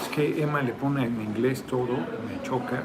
[0.00, 1.88] Es que Emma le pone en inglés todo,
[2.26, 2.82] me choca.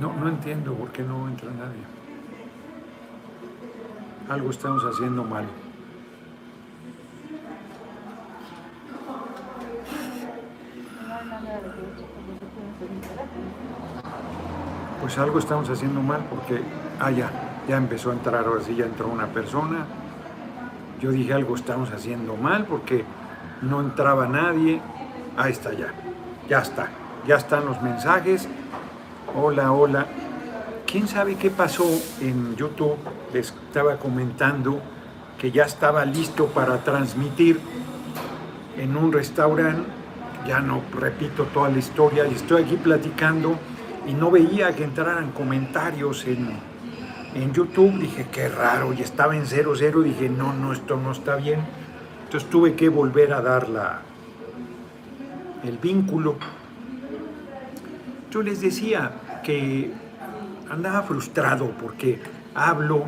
[0.00, 1.84] No, no entiendo por qué no entra nadie.
[4.28, 5.44] Algo estamos haciendo mal.
[15.00, 16.60] Pues algo estamos haciendo mal porque,
[16.98, 17.30] ah, ya,
[17.68, 19.86] ya empezó a entrar, ahora sí ya entró una persona.
[21.00, 23.04] Yo dije algo estamos haciendo mal porque
[23.62, 24.80] no entraba nadie.
[25.36, 25.92] Ahí está ya,
[26.48, 26.90] ya está,
[27.26, 28.48] ya están los mensajes.
[29.34, 30.06] Hola, hola.
[30.86, 31.86] ¿Quién sabe qué pasó
[32.20, 32.96] en YouTube?
[33.32, 34.80] Les estaba comentando
[35.38, 37.60] que ya estaba listo para transmitir
[38.76, 39.88] en un restaurante.
[40.46, 43.56] Ya no repito toda la historia estoy aquí platicando
[44.06, 46.50] y no veía que entraran comentarios en,
[47.34, 47.98] en YouTube.
[47.98, 50.02] Dije, qué raro, y estaba en 00.
[50.02, 51.60] Dije, no, no, esto no está bien.
[52.30, 53.66] Entonces tuve que volver a dar
[55.64, 56.36] el vínculo.
[58.30, 59.90] Yo les decía que
[60.70, 62.20] andaba frustrado porque
[62.54, 63.02] hablo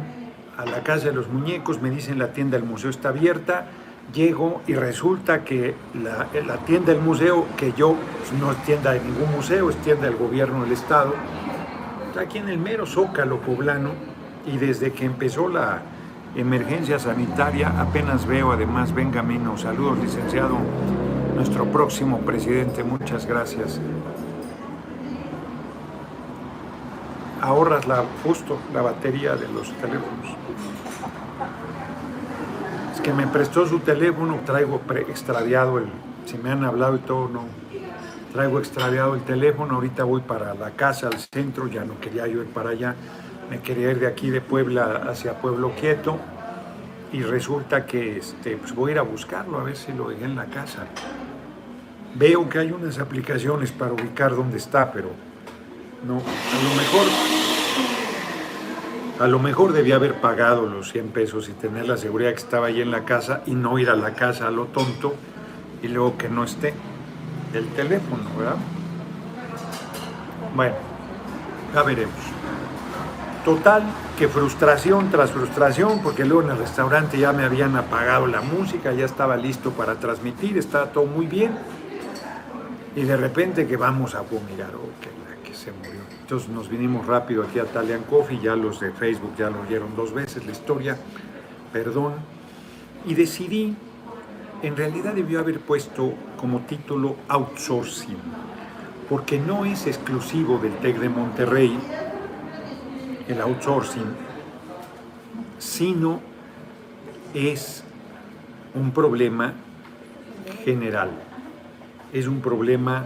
[0.58, 3.66] a la casa de los muñecos, me dicen la tienda del museo está abierta,
[4.12, 8.90] llego y resulta que la, la tienda del museo, que yo pues, no es tienda
[8.90, 11.14] de ningún museo, es tienda del gobierno del estado,
[12.08, 13.90] está aquí en el mero zócalo poblano
[14.52, 15.80] y desde que empezó la
[16.34, 17.80] emergencia sanitaria.
[17.80, 20.56] Apenas veo, además venga menos, saludos licenciado,
[21.34, 23.80] nuestro próximo presidente, muchas gracias.
[27.40, 30.36] Ahorras la, justo la batería de los teléfonos.
[33.02, 35.86] Que me prestó su teléfono, traigo extraviado el,
[36.24, 37.46] si me han hablado y todo, no,
[38.32, 42.42] traigo extraviado el teléfono, ahorita voy para la casa, al centro, ya no quería yo
[42.42, 42.94] ir para allá,
[43.50, 46.18] me quería ir de aquí de Puebla hacia Pueblo Quieto
[47.12, 50.24] y resulta que este, pues voy a ir a buscarlo, a ver si lo dejé
[50.24, 50.86] en la casa.
[52.14, 55.10] Veo que hay unas aplicaciones para ubicar dónde está, pero
[56.06, 57.06] no, a lo mejor
[59.20, 62.66] a lo mejor debía haber pagado los 100 pesos y tener la seguridad que estaba
[62.66, 65.14] ahí en la casa y no ir a la casa a lo tonto
[65.80, 66.74] y luego que no esté
[67.52, 68.56] el teléfono, ¿verdad?
[70.56, 70.74] Bueno,
[71.72, 72.31] ya veremos.
[73.44, 73.82] Total,
[74.16, 78.92] que frustración tras frustración, porque luego en el restaurante ya me habían apagado la música,
[78.92, 81.50] ya estaba listo para transmitir, estaba todo muy bien.
[82.94, 86.02] Y de repente que vamos a mirar, oh, que la que se murió.
[86.20, 89.96] Entonces nos vinimos rápido aquí a Talian Coffee, ya los de Facebook ya lo oyeron
[89.96, 90.96] dos veces la historia,
[91.72, 92.14] perdón,
[93.06, 93.74] y decidí,
[94.62, 98.18] en realidad debió haber puesto como título outsourcing,
[99.08, 101.76] porque no es exclusivo del TEC de Monterrey,
[103.32, 104.14] el outsourcing,
[105.58, 106.20] sino
[107.34, 107.82] es
[108.74, 109.54] un problema
[110.64, 111.10] general,
[112.12, 113.04] es un problema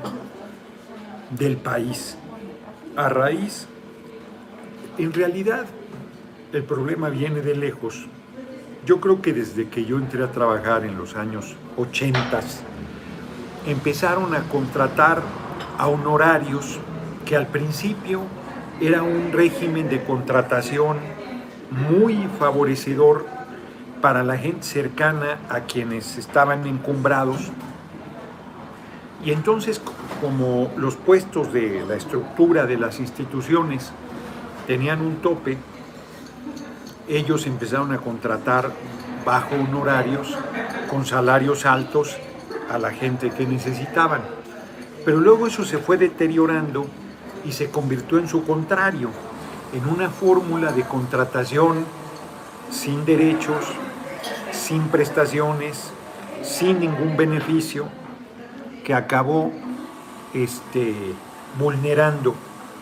[1.30, 2.16] del país
[2.96, 3.66] a raíz,
[4.98, 5.66] en realidad
[6.52, 8.06] el problema viene de lejos.
[8.86, 12.40] Yo creo que desde que yo entré a trabajar en los años 80,
[13.66, 15.22] empezaron a contratar
[15.76, 16.78] a honorarios
[17.24, 18.22] que al principio
[18.80, 20.98] era un régimen de contratación
[21.88, 23.26] muy favorecedor
[24.00, 27.50] para la gente cercana a quienes estaban encumbrados.
[29.24, 29.80] Y entonces
[30.20, 33.90] como los puestos de la estructura de las instituciones
[34.66, 35.56] tenían un tope,
[37.08, 38.70] ellos empezaron a contratar
[39.24, 40.36] bajo honorarios,
[40.90, 42.16] con salarios altos
[42.70, 44.20] a la gente que necesitaban.
[45.04, 46.86] Pero luego eso se fue deteriorando
[47.46, 49.10] y se convirtió en su contrario,
[49.72, 51.84] en una fórmula de contratación
[52.70, 53.64] sin derechos,
[54.50, 55.90] sin prestaciones,
[56.42, 57.86] sin ningún beneficio,
[58.84, 59.52] que acabó
[60.34, 60.94] este,
[61.58, 62.34] vulnerando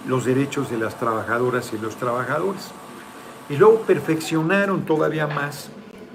[0.07, 2.71] los derechos de las trabajadoras y los trabajadores.
[3.49, 5.69] Y luego perfeccionaron todavía más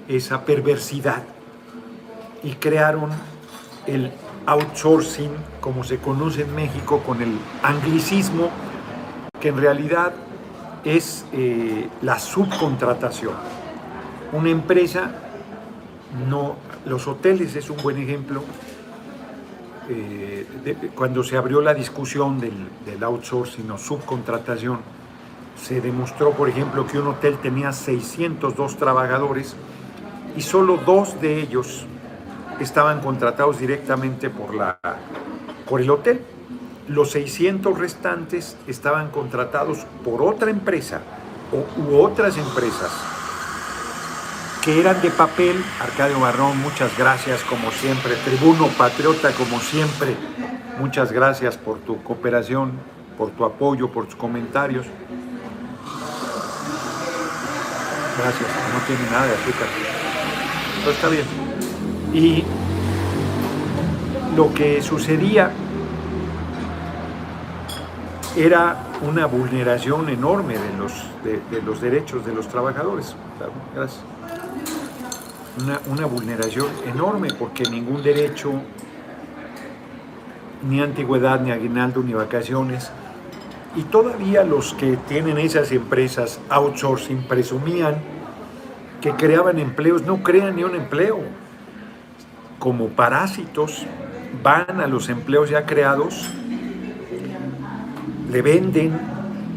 [0.08, 1.22] esa perversidad
[2.42, 3.10] y crearon
[3.86, 4.12] el
[4.50, 5.30] outsourcing,
[5.60, 8.50] como se conoce en México, con el anglicismo,
[9.40, 10.12] que en realidad
[10.84, 13.34] es eh, la subcontratación.
[14.32, 15.12] Una empresa,
[16.28, 18.42] no, los hoteles es un buen ejemplo,
[19.88, 20.46] eh,
[20.96, 24.80] cuando se abrió la discusión del, del, outsourcing o subcontratación,
[25.56, 29.54] se demostró, por ejemplo, que un hotel tenía 602 trabajadores
[30.36, 31.86] y solo dos de ellos
[32.60, 34.78] estaban contratados directamente por, la,
[35.68, 36.22] por el hotel.
[36.88, 41.00] Los 600 restantes estaban contratados por otra empresa
[41.52, 42.90] u otras empresas
[44.62, 45.62] que eran de papel.
[45.80, 48.14] Arcadio Barrón, muchas gracias como siempre.
[48.16, 50.14] Tribuno Patriota, como siempre,
[50.78, 52.72] muchas gracias por tu cooperación,
[53.16, 54.86] por tu apoyo, por tus comentarios.
[58.18, 59.68] Gracias, no tiene nada de azúcar.
[60.80, 61.49] Pero está bien.
[62.12, 62.44] Y
[64.36, 65.50] lo que sucedía
[68.36, 68.76] era
[69.08, 70.92] una vulneración enorme de los,
[71.24, 73.14] de, los derechos de los trabajadores.
[75.62, 78.52] Una, una, vulneración enorme porque ningún derecho,
[80.68, 82.90] ni antigüedad, ni aguinaldo, ni vacaciones,
[83.76, 87.96] y todavía los que tienen esas empresas outsourcing presumían
[89.00, 91.20] que creaban empleos, no crean ni un empleo.
[92.60, 93.84] Como parásitos
[94.44, 96.30] van a los empleos ya creados,
[98.30, 98.92] le venden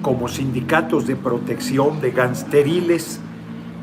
[0.01, 3.19] como sindicatos de protección de gansteriles,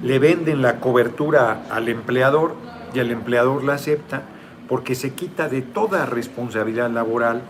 [0.02, 2.56] le venden la cobertura al empleador
[2.92, 4.22] y el empleador la acepta
[4.68, 7.42] porque se quita de toda responsabilidad laboral,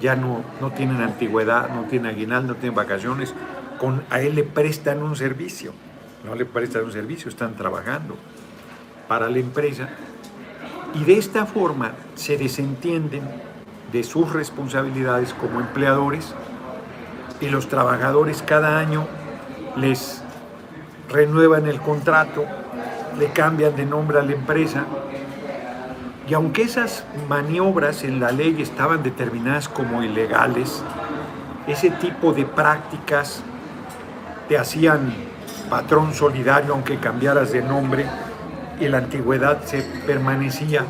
[0.00, 3.34] ya no, no tienen antigüedad, no tienen aguinaldo, no tienen vacaciones,
[3.78, 5.72] con, a él le prestan un servicio,
[6.24, 8.16] no le prestan un servicio, están trabajando.
[9.08, 9.88] Para la empresa
[10.94, 13.22] y de esta forma se desentienden
[13.92, 16.34] de sus responsabilidades como empleadores
[17.40, 19.06] y los trabajadores cada año
[19.76, 20.22] les
[21.08, 22.44] renuevan el contrato,
[23.18, 24.84] le cambian de nombre a la empresa.
[26.28, 30.82] Y aunque esas maniobras en la ley estaban determinadas como ilegales,
[31.66, 33.42] ese tipo de prácticas
[34.48, 35.12] te hacían
[35.68, 38.06] patrón solidario aunque cambiaras de nombre
[38.80, 40.84] y la antigüedad se permanecía.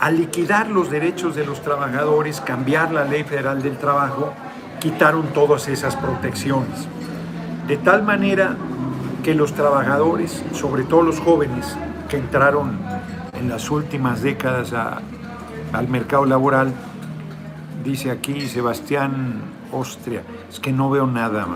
[0.00, 4.32] Al liquidar los derechos de los trabajadores, cambiar la ley federal del trabajo,
[4.80, 6.88] quitaron todas esas protecciones.
[7.68, 8.56] De tal manera
[9.22, 11.76] que los trabajadores, sobre todo los jóvenes
[12.08, 12.78] que entraron
[13.38, 16.72] en las últimas décadas al mercado laboral,
[17.84, 21.46] dice aquí Sebastián Ostria, es que no veo nada.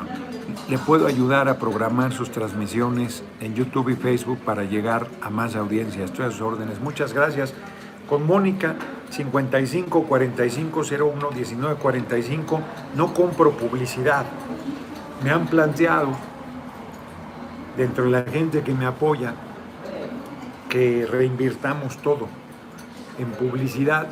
[0.68, 5.56] Le puedo ayudar a programar sus transmisiones en YouTube y Facebook para llegar a más
[5.56, 6.04] audiencia.
[6.04, 6.80] Estoy a sus órdenes.
[6.80, 7.54] Muchas gracias.
[8.08, 8.76] Con Mónica
[9.10, 12.60] 55 45 01 19 45
[12.96, 14.26] no compro publicidad.
[15.22, 16.08] Me han planteado
[17.76, 19.34] dentro de la gente que me apoya
[20.68, 22.28] que reinvirtamos todo
[23.18, 24.08] en publicidad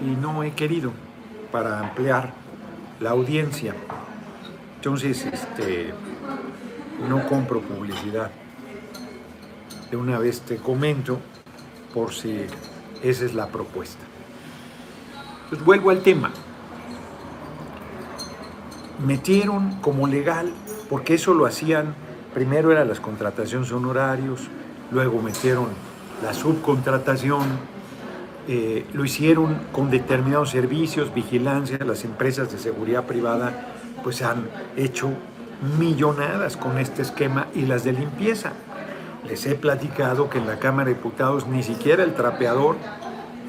[0.00, 0.92] y no he querido
[1.52, 2.32] para ampliar
[3.00, 3.74] la audiencia.
[4.80, 5.92] Entonces, este,
[7.06, 8.30] no compro publicidad.
[9.90, 11.18] De una vez te comento
[11.92, 12.46] por si
[13.02, 14.02] esa es la propuesta.
[15.50, 16.32] Pues vuelvo al tema.
[19.06, 20.50] Metieron como legal,
[20.88, 21.94] porque eso lo hacían,
[22.32, 24.48] primero eran las contrataciones honorarios,
[24.90, 25.66] luego metieron
[26.22, 27.42] la subcontratación,
[28.48, 35.10] eh, lo hicieron con determinados servicios, vigilancia, las empresas de seguridad privada pues han hecho
[35.78, 38.52] millonadas con este esquema y las de limpieza.
[39.26, 42.76] Les he platicado que en la Cámara de Diputados ni siquiera el trapeador,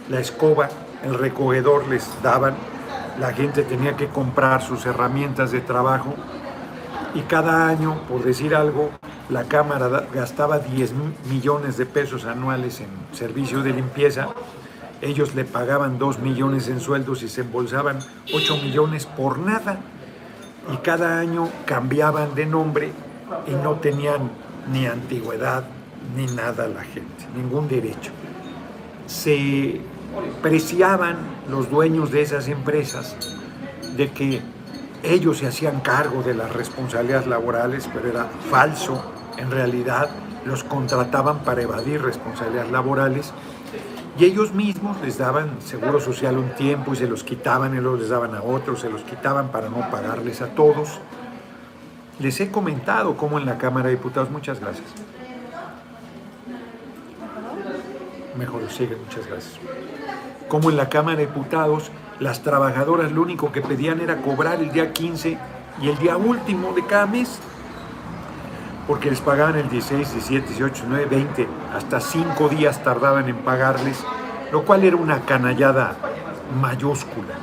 [0.10, 0.70] la escoba,
[1.04, 2.56] el recogedor les daban,
[3.20, 6.14] la gente tenía que comprar sus herramientas de trabajo.
[7.14, 8.90] Y cada año, por decir algo,
[9.30, 10.94] la Cámara gastaba 10
[11.30, 14.30] millones de pesos anuales en servicio de limpieza,
[15.02, 18.00] ellos le pagaban 2 millones en sueldos y se embolsaban
[18.34, 19.80] 8 millones por nada
[20.72, 22.92] y cada año cambiaban de nombre
[23.48, 24.30] y no tenían
[24.72, 25.64] ni antigüedad
[26.16, 28.12] ni nada la gente, ningún derecho.
[29.08, 29.82] Se
[30.42, 31.18] preciaban
[31.50, 33.16] los dueños de esas empresas
[33.96, 34.42] de que
[35.04, 39.04] ellos se hacían cargo de las responsabilidades laborales, pero era falso.
[39.38, 40.10] En realidad
[40.46, 43.34] los contrataban para evadir responsabilidades laborales
[44.22, 47.98] y ellos mismos les daban seguro social un tiempo y se los quitaban y luego
[47.98, 51.00] les daban a otros, se los quitaban para no pagarles a todos.
[52.20, 54.86] Les he comentado cómo en la Cámara de Diputados, muchas gracias.
[58.38, 59.56] Mejor sigue, muchas gracias.
[60.48, 64.72] Como en la Cámara de Diputados, las trabajadoras lo único que pedían era cobrar el
[64.72, 65.40] día 15
[65.82, 67.40] y el día último de cada mes
[68.92, 74.04] porque les pagaban el 16, 17, 18, 19, 20, hasta 5 días tardaban en pagarles,
[74.52, 75.96] lo cual era una canallada
[76.60, 77.36] mayúscula.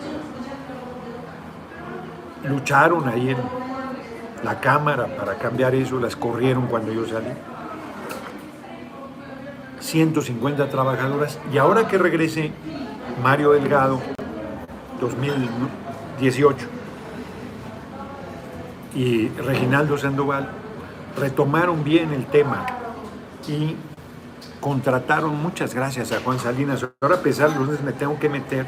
[2.44, 3.38] Lucharon ahí en
[4.44, 7.30] la Cámara para cambiar eso, las corrieron cuando yo salí.
[9.80, 12.52] 150 trabajadoras y ahora que regrese
[13.22, 14.02] Mario Delgado,
[15.00, 16.66] 2018,
[18.94, 20.67] y Reginaldo Sandoval,
[21.16, 22.66] retomaron bien el tema
[23.46, 23.76] y
[24.60, 26.86] contrataron, muchas gracias a Juan Salinas.
[27.00, 28.66] Ahora a pesar de lunes me tengo que meter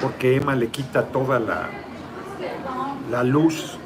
[0.00, 1.68] porque Emma le quita toda la,
[3.10, 3.78] la luz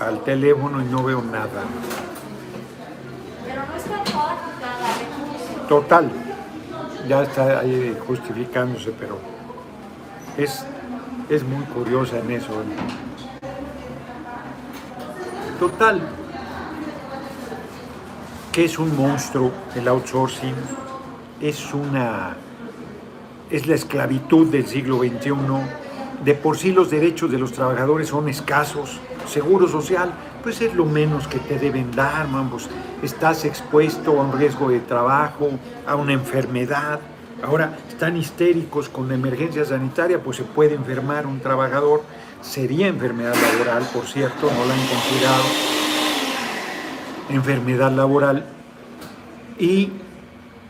[0.00, 1.64] al teléfono y no veo nada.
[3.44, 4.02] Pero no está
[5.68, 6.10] Total,
[7.06, 9.18] ya está ahí justificándose, pero
[10.38, 10.64] es,
[11.28, 12.52] es muy curiosa en eso.
[15.58, 16.00] Total,
[18.58, 20.56] que es un monstruo el outsourcing,
[21.40, 22.36] es una
[23.48, 25.30] es la esclavitud del siglo XXI.
[26.24, 28.98] De por sí los derechos de los trabajadores son escasos.
[29.28, 30.12] Seguro social,
[30.42, 32.68] pues es lo menos que te deben dar, Pues
[33.00, 35.50] Estás expuesto a un riesgo de trabajo,
[35.86, 36.98] a una enfermedad.
[37.44, 42.02] Ahora están histéricos con la emergencia sanitaria, pues se puede enfermar un trabajador.
[42.40, 45.77] Sería enfermedad laboral, por cierto, no la han considerado.
[47.30, 48.46] Enfermedad laboral.
[49.58, 49.90] Y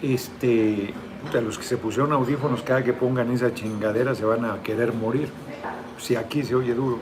[0.02, 0.94] este,
[1.32, 5.28] los que se pusieron audífonos, cada que pongan esa chingadera se van a querer morir.
[5.98, 6.98] Si aquí se oye duro,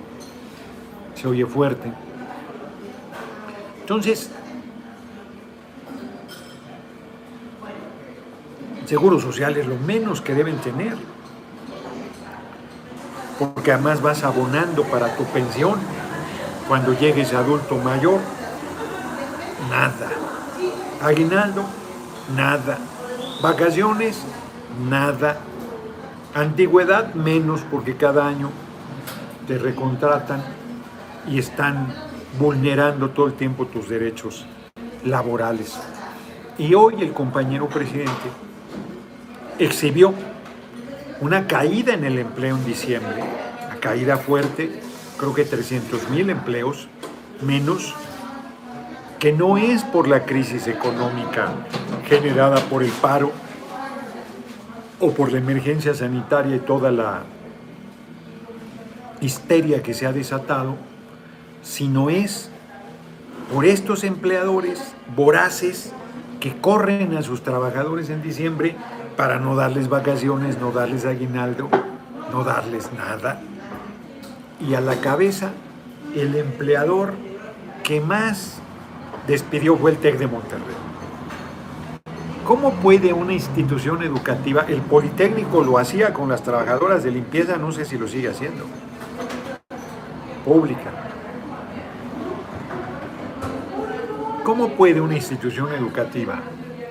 [1.15, 1.93] se oye fuerte.
[3.81, 4.31] Entonces,
[8.87, 10.97] seguro social es lo menos que deben tener.
[13.39, 15.79] Porque además vas abonando para tu pensión
[16.67, 18.21] cuando llegues adulto mayor.
[19.71, 20.09] Nada.
[21.03, 21.65] Aguinaldo,
[22.35, 22.79] nada.
[23.43, 24.23] Vacaciones,
[24.89, 25.39] nada.
[26.35, 28.51] Antigüedad, menos, porque cada año
[29.47, 30.43] te recontratan
[31.29, 31.93] y están
[32.39, 34.47] vulnerando todo el tiempo tus derechos
[35.05, 35.79] laborales.
[36.59, 38.31] Y hoy el compañero presidente
[39.59, 40.15] exhibió
[41.21, 43.25] una caída en el empleo en diciembre,
[43.67, 44.81] una caída fuerte,
[45.17, 46.89] creo que 300 mil empleos
[47.43, 47.95] menos
[49.19, 51.49] que no es por la crisis económica
[52.07, 53.33] generada por el paro
[55.01, 57.23] o por la emergencia sanitaria y toda la
[59.21, 60.77] histeria que se ha desatado,
[61.63, 62.51] sino es
[63.53, 65.93] por estos empleadores voraces
[66.41, 68.77] que corren a sus trabajadores en diciembre
[69.17, 71.69] para no darles vacaciones, no darles aguinaldo,
[72.33, 73.41] no darles nada.
[74.61, 75.53] Y a la cabeza
[76.15, 77.15] el empleador
[77.83, 78.61] que más
[79.27, 80.77] despidió fue el TEC de Monterrey.
[82.45, 87.73] ¿Cómo puede una institución educativa, el Politécnico lo hacía con las trabajadoras de limpieza, no
[87.73, 88.65] sé si lo sigue haciendo,
[90.45, 90.91] pública?
[94.45, 96.41] ¿Cómo puede una institución educativa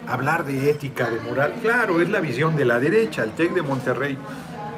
[0.07, 1.53] hablar de ética, de moral?
[1.61, 3.23] Claro, es la visión de la derecha.
[3.23, 4.17] El TEC de Monterrey,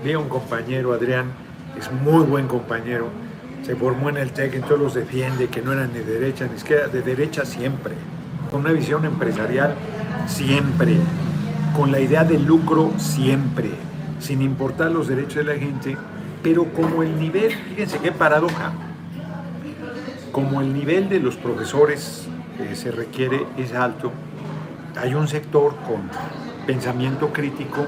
[0.04, 1.32] vi a un compañero, Adrián,
[1.76, 3.08] es muy buen compañero,
[3.64, 6.88] se formó en el TEC, entonces los defiende, que no eran de derecha ni izquierda,
[6.88, 7.96] de derecha siempre,
[8.52, 9.76] con una visión empresarial
[10.28, 10.98] siempre,
[11.76, 13.72] con la idea de lucro siempre,
[14.20, 15.98] sin importar los derechos de la gente,
[16.42, 18.72] pero como el nivel, fíjense qué paradoja,
[20.32, 24.12] como el nivel de los profesores que se requiere es alto,
[25.00, 26.10] hay un sector con
[26.66, 27.86] pensamiento crítico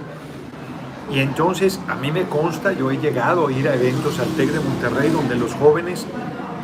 [1.11, 4.49] y entonces a mí me consta, yo he llegado a ir a eventos al TEC
[4.49, 6.05] de Monterrey donde los jóvenes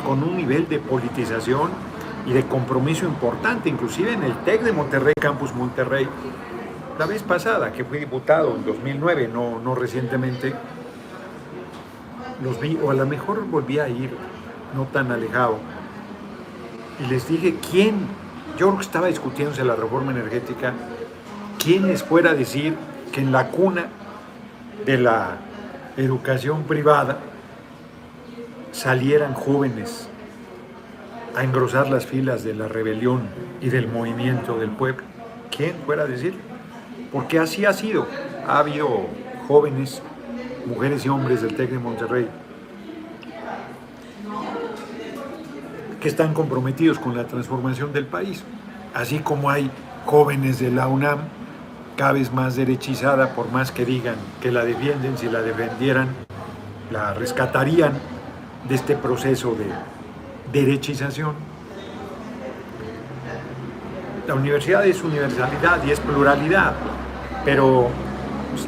[0.06, 1.70] con un nivel de politización
[2.26, 6.08] y de compromiso importante, inclusive en el TEC de Monterrey, Campus Monterrey,
[6.98, 10.54] la vez pasada que fui diputado en 2009, no, no recientemente,
[12.42, 14.16] los vi, o a lo mejor volví a ir,
[14.74, 15.58] no tan alejado,
[17.00, 18.06] y les dije, ¿quién?
[18.56, 20.72] Yo creo que estaba discutiéndose la reforma energética,
[21.62, 22.74] ¿quién les fuera a decir
[23.12, 23.88] que en la cuna
[24.86, 25.36] de la
[25.96, 27.18] educación privada
[28.70, 30.08] salieran jóvenes
[31.34, 33.22] a engrosar las filas de la rebelión
[33.60, 35.02] y del movimiento del pueblo.
[35.54, 36.34] ¿Quién fuera a decir?
[37.12, 38.06] Porque así ha sido.
[38.46, 39.06] Ha habido
[39.48, 40.02] jóvenes,
[40.66, 42.28] mujeres y hombres del TEC de Monterrey
[46.00, 48.44] que están comprometidos con la transformación del país,
[48.94, 49.70] así como hay
[50.04, 51.18] jóvenes de la UNAM
[51.96, 56.08] cada vez más derechizada, por más que digan que la defienden, si la defendieran,
[56.90, 57.92] la rescatarían
[58.68, 59.66] de este proceso de
[60.52, 61.34] derechización.
[64.28, 66.74] La universidad es universalidad y es pluralidad,
[67.44, 67.88] pero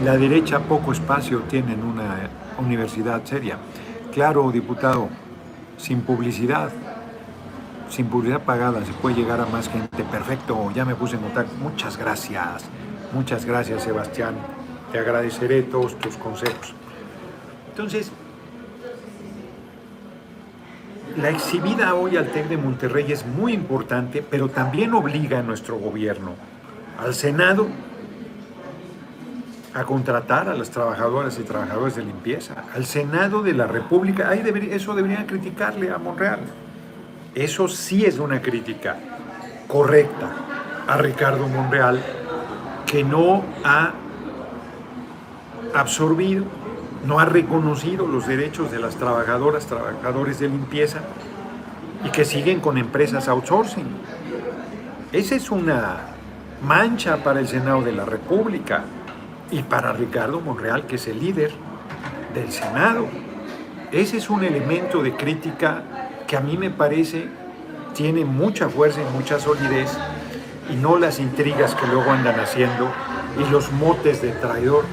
[0.05, 3.59] la derecha poco espacio tiene en una universidad seria.
[4.13, 5.09] Claro, diputado,
[5.77, 6.71] sin publicidad,
[7.91, 10.03] sin publicidad pagada se puede llegar a más gente.
[10.05, 11.53] Perfecto, ya me puse en contacto.
[11.61, 12.65] Muchas gracias.
[13.13, 14.35] Muchas gracias, Sebastián.
[14.93, 16.75] Te agradeceré todos tus consejos.
[17.71, 18.11] Entonces,
[21.17, 25.77] la exhibida hoy al TEC de Monterrey es muy importante, pero también obliga a nuestro
[25.77, 26.33] gobierno,
[26.99, 27.67] al Senado
[29.75, 34.29] a contratar a las trabajadoras y trabajadores de limpieza, al Senado de la República.
[34.29, 36.41] Ahí eso deberían criticarle a Monreal.
[37.35, 38.97] Eso sí es una crítica
[39.69, 40.31] correcta
[40.87, 42.03] a Ricardo Monreal,
[42.91, 43.93] que no ha
[45.75, 46.45] absorbido,
[47.05, 51.01] no ha reconocido los derechos de las trabajadoras, trabajadores de limpieza
[52.05, 53.87] y que siguen con empresas outsourcing.
[55.13, 55.97] Esa es una
[56.63, 58.85] mancha para el Senado de la República
[59.51, 61.53] y para Ricardo Monreal, que es el líder
[62.35, 63.07] del Senado.
[63.93, 65.83] Ese es un elemento de crítica
[66.27, 67.29] que a mí me parece
[67.95, 69.97] tiene mucha fuerza y mucha solidez
[70.71, 72.91] y no las intrigas que luego andan haciendo
[73.39, 74.85] y los motes de traidor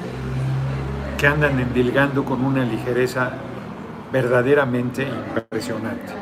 [1.17, 3.31] que andan endilgando con una ligereza
[4.11, 6.13] verdaderamente impresionante.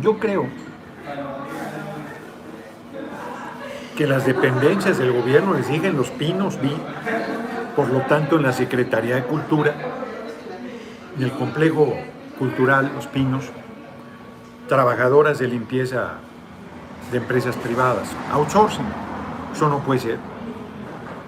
[0.00, 0.46] Yo creo
[3.96, 6.74] que las dependencias del gobierno les siguen los pinos, vi,
[7.76, 9.74] por lo tanto en la Secretaría de Cultura,
[11.16, 11.94] en el complejo
[12.38, 13.44] cultural Los Pinos,
[14.68, 16.14] trabajadoras de limpieza
[17.10, 18.86] de empresas privadas, outsourcing,
[19.52, 20.18] eso no puede ser.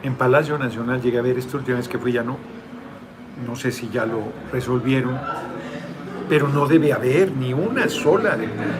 [0.03, 2.37] En Palacio Nacional llegué a ver esta última vez que fui ya no,
[3.47, 4.23] no sé si ya lo
[4.53, 5.19] resolvieron,
[6.29, 8.37] pero no debe haber ni una sola,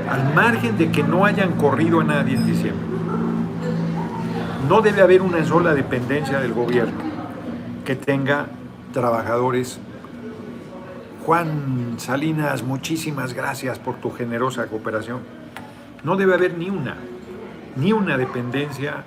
[0.09, 2.87] al margen de que no hayan corrido a nadie en diciembre.
[4.69, 6.95] No debe haber una sola dependencia del gobierno
[7.85, 8.47] que tenga
[8.93, 9.81] trabajadores.
[11.27, 15.42] Juan Salinas, muchísimas gracias por tu generosa cooperación.
[16.05, 16.97] No debe haber ni una,
[17.77, 19.05] ni una dependencia,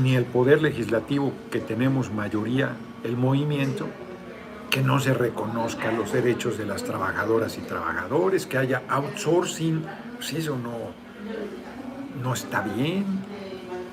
[0.00, 3.88] ni el poder legislativo que tenemos mayoría, el movimiento,
[4.70, 9.84] que no se reconozca los derechos de las trabajadoras y trabajadores, que haya outsourcing,
[10.16, 10.72] pues eso no,
[12.22, 13.04] no está bien,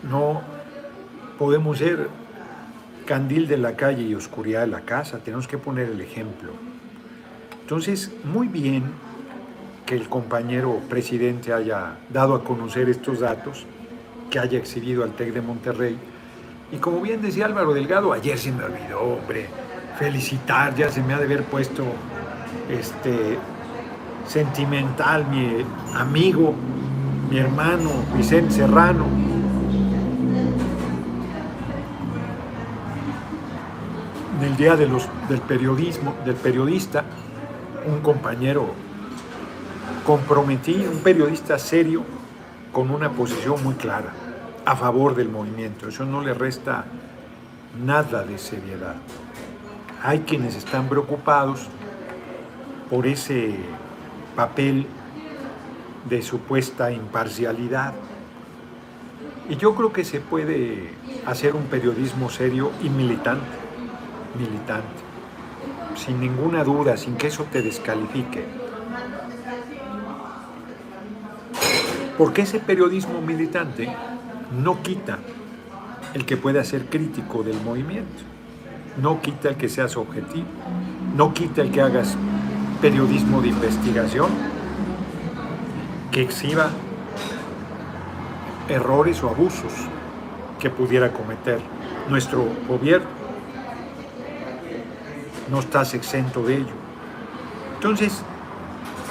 [0.09, 0.41] no
[1.39, 2.09] podemos ser
[3.05, 6.51] candil de la calle y oscuridad de la casa, tenemos que poner el ejemplo.
[7.63, 8.83] Entonces, muy bien
[9.89, 13.65] que el compañero presidente haya dado a conocer estos datos,
[14.30, 15.97] que haya exhibido al TEC de Monterrey.
[16.71, 19.47] Y como bien decía Álvaro Delgado, ayer se me olvidó, hombre,
[19.97, 21.86] felicitar, ya se me ha de haber puesto
[22.69, 23.39] este,
[24.28, 26.54] sentimental mi amigo,
[27.28, 29.06] mi hermano Vicente Serrano,
[34.38, 37.06] en el día de los, del periodismo, del periodista,
[37.88, 38.88] un compañero
[40.05, 42.03] comprometido, un periodista serio,
[42.71, 44.12] con una posición muy clara,
[44.65, 45.88] a favor del movimiento.
[45.88, 46.85] Eso no le resta
[47.83, 48.95] nada de seriedad.
[50.03, 51.67] Hay quienes están preocupados
[52.89, 53.55] por ese
[54.35, 54.88] papel
[56.07, 57.93] de supuesta imparcialidad.
[59.49, 60.91] Y yo creo que se puede
[61.25, 63.69] hacer un periodismo serio y militante
[64.38, 65.01] militante,
[65.95, 68.45] sin ninguna duda, sin que eso te descalifique.
[72.19, 73.91] Porque ese periodismo militante
[74.62, 75.17] no quita
[76.13, 78.21] el que pueda ser crítico del movimiento,
[79.01, 80.45] no quita el que seas objetivo,
[81.15, 82.15] no quita el que hagas
[82.79, 84.29] periodismo de investigación,
[86.12, 86.69] que exhiba
[88.67, 89.73] errores o abusos
[90.60, 91.60] que pudiera cometer
[92.08, 93.19] nuestro gobierno
[95.49, 96.73] no estás exento de ello.
[97.75, 98.21] Entonces,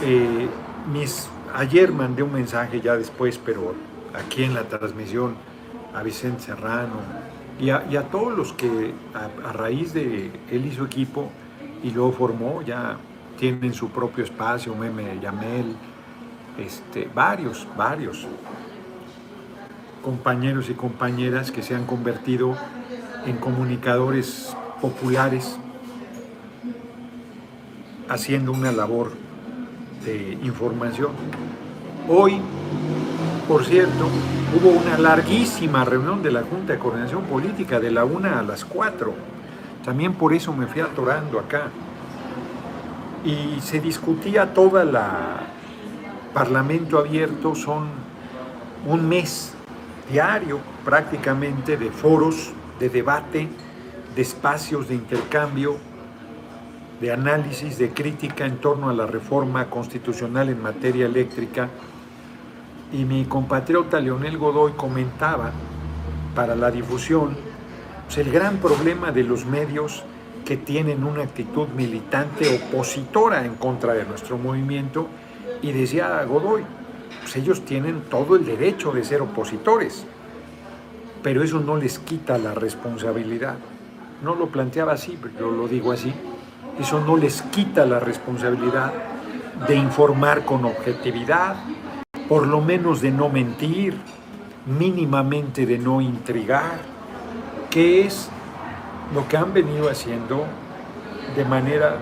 [0.03, 0.49] eh,
[0.93, 3.75] mis, ayer mandé un mensaje ya después, pero
[4.15, 5.37] aquí en la transmisión,
[5.95, 7.01] a Vicente Serrano
[7.59, 11.31] y a, todos los que a, raíz de él y su equipo
[11.83, 12.97] y luego formó, ya
[13.37, 15.77] tienen su propio espacio, Meme Yamel,
[16.59, 18.27] este, varios, varios
[20.03, 22.57] compañeros y compañeras que se han convertido
[23.27, 25.59] en comunicadores populares
[28.09, 29.13] haciendo una labor
[30.05, 31.13] de información.
[32.09, 32.41] Hoy,
[33.47, 34.09] por cierto,
[34.57, 38.65] hubo una larguísima reunión de la Junta de Coordinación Política de la una a las
[38.65, 39.13] 4.
[39.85, 41.69] También por eso me fui atorando acá.
[43.25, 45.49] Y se discutía toda la
[46.33, 47.89] Parlamento abierto, son
[48.87, 49.55] un mes
[50.11, 53.49] diario prácticamente de foros, de debate,
[54.15, 55.77] de espacios de intercambio
[57.01, 61.69] de análisis, de crítica en torno a la reforma constitucional en materia eléctrica.
[62.93, 65.53] Y mi compatriota Leonel Godoy comentaba
[66.35, 67.37] para la difusión
[68.07, 70.03] pues, el gran problema de los medios
[70.45, 75.09] que tienen una actitud militante opositora en contra de nuestro movimiento
[75.61, 76.63] y decía Godoy,
[77.21, 80.07] pues ellos tienen todo el derecho de ser opositores,
[81.23, 83.57] pero eso no les quita la responsabilidad.
[84.23, 86.13] no lo planteaba así, pero lo digo así,
[86.79, 88.93] eso no les quita la responsabilidad
[89.67, 91.57] de informar con objetividad,
[92.29, 93.97] por lo menos de no mentir,
[94.67, 96.79] mínimamente de no intrigar,
[97.71, 98.29] que es
[99.15, 100.45] lo que han venido haciendo
[101.35, 101.97] de manera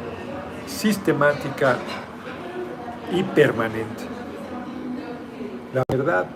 [0.67, 1.79] sistemática
[3.13, 4.05] y permanente.
[5.73, 6.27] La verdad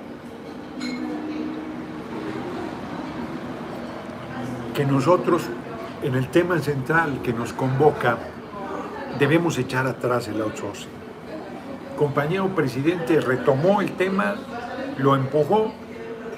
[4.75, 5.43] que nosotros
[6.03, 8.19] en el tema central que nos convoca
[9.19, 10.89] debemos echar atrás el outsourcing.
[11.91, 14.37] El compañero presidente retomó el tema,
[14.97, 15.73] lo empujó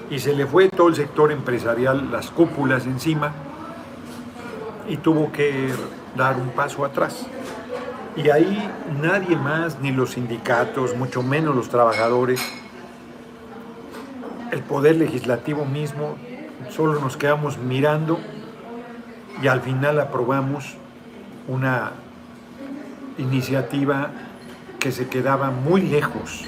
[0.09, 3.31] y se le fue todo el sector empresarial, las cúpulas encima
[4.89, 5.69] y tuvo que
[6.17, 7.25] dar un paso atrás.
[8.17, 8.69] Y ahí
[9.01, 12.41] nadie más, ni los sindicatos, mucho menos los trabajadores,
[14.51, 16.15] el poder legislativo mismo,
[16.69, 18.19] solo nos quedamos mirando
[19.41, 20.75] y al final aprobamos
[21.47, 21.91] una
[23.17, 24.11] iniciativa
[24.79, 26.45] que se quedaba muy lejos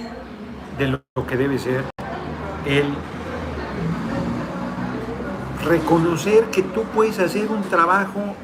[0.78, 1.84] de lo que debe ser
[2.66, 2.86] el
[5.66, 8.36] reconocer que tú puedes hacer un trabajo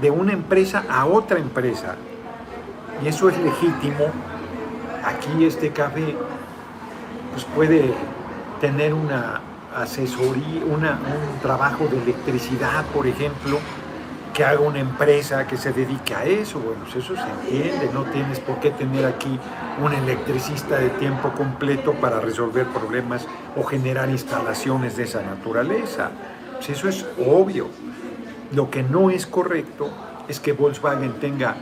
[0.00, 1.96] de una empresa a otra empresa.
[3.02, 4.06] Y eso es legítimo.
[5.04, 6.14] Aquí este café
[7.32, 7.92] pues puede
[8.60, 9.40] tener una
[9.76, 10.86] asesoría, un
[11.40, 13.58] trabajo de electricidad, por ejemplo,
[14.32, 16.58] que haga una empresa que se dedique a eso.
[16.58, 19.38] Bueno, pues eso se entiende, no tienes por qué tener aquí
[19.82, 26.10] un electricista de tiempo completo para resolver problemas o generar instalaciones de esa naturaleza.
[26.54, 27.68] Pues eso es obvio.
[28.52, 29.90] Lo que no es correcto
[30.28, 31.56] es que Volkswagen tenga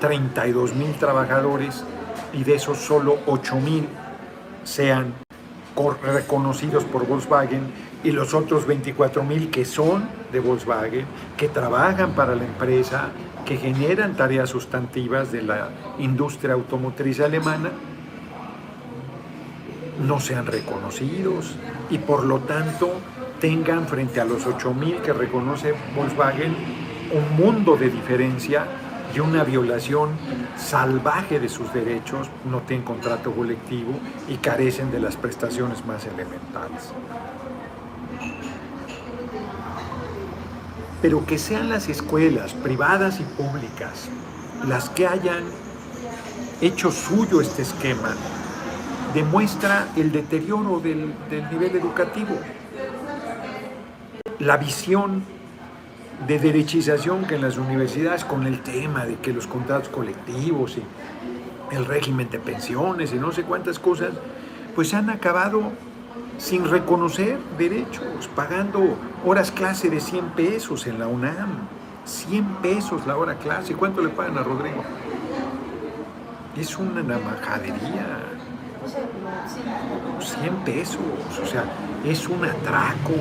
[0.00, 1.84] 32 mil trabajadores
[2.32, 3.88] y de esos solo 8 mil
[4.64, 5.14] sean
[6.02, 7.60] reconocidos por Volkswagen
[8.02, 11.04] y los otros 24 mil que son de Volkswagen,
[11.36, 13.08] que trabajan para la empresa,
[13.44, 17.70] que generan tareas sustantivas de la industria automotriz alemana,
[20.06, 21.54] no sean reconocidos
[21.90, 22.92] y por lo tanto
[23.40, 26.54] tengan frente a los 8.000 que reconoce Volkswagen
[27.12, 28.66] un mundo de diferencia
[29.22, 30.10] una violación
[30.56, 33.92] salvaje de sus derechos, no tienen contrato colectivo
[34.28, 36.92] y carecen de las prestaciones más elementales.
[41.02, 44.08] Pero que sean las escuelas privadas y públicas
[44.66, 45.44] las que hayan
[46.60, 48.14] hecho suyo este esquema,
[49.14, 52.36] demuestra el deterioro del, del nivel educativo
[54.38, 55.22] la visión
[56.26, 61.74] de derechización que en las universidades con el tema de que los contratos colectivos y
[61.74, 64.10] el régimen de pensiones y no sé cuántas cosas,
[64.74, 65.72] pues han acabado
[66.38, 71.68] sin reconocer derechos, pagando horas clase de 100 pesos en la UNAM.
[72.04, 73.74] 100 pesos la hora clase.
[73.74, 74.82] ¿Cuánto le pagan a Rodrigo?
[76.56, 78.06] Es una navajadería.
[80.20, 81.00] 100 pesos,
[81.42, 81.64] o sea,
[82.04, 83.14] es un atraco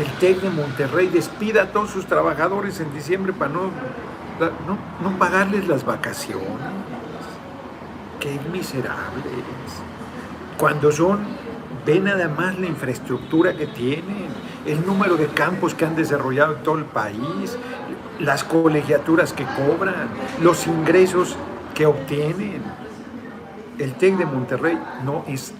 [0.00, 3.70] el TEC de Monterrey despida a todos sus trabajadores en diciembre para no,
[5.02, 6.46] no, pagarles las vacaciones.
[8.18, 9.24] Qué miserables.
[10.56, 11.20] Cuando son,
[11.84, 14.28] ve nada más la infraestructura que tienen,
[14.64, 17.58] el número de campos que han desarrollado en todo el país,
[18.18, 20.08] las colegiaturas que cobran,
[20.42, 21.36] los ingresos
[21.74, 22.62] que obtienen.
[23.78, 25.52] El TEC de Monterrey no es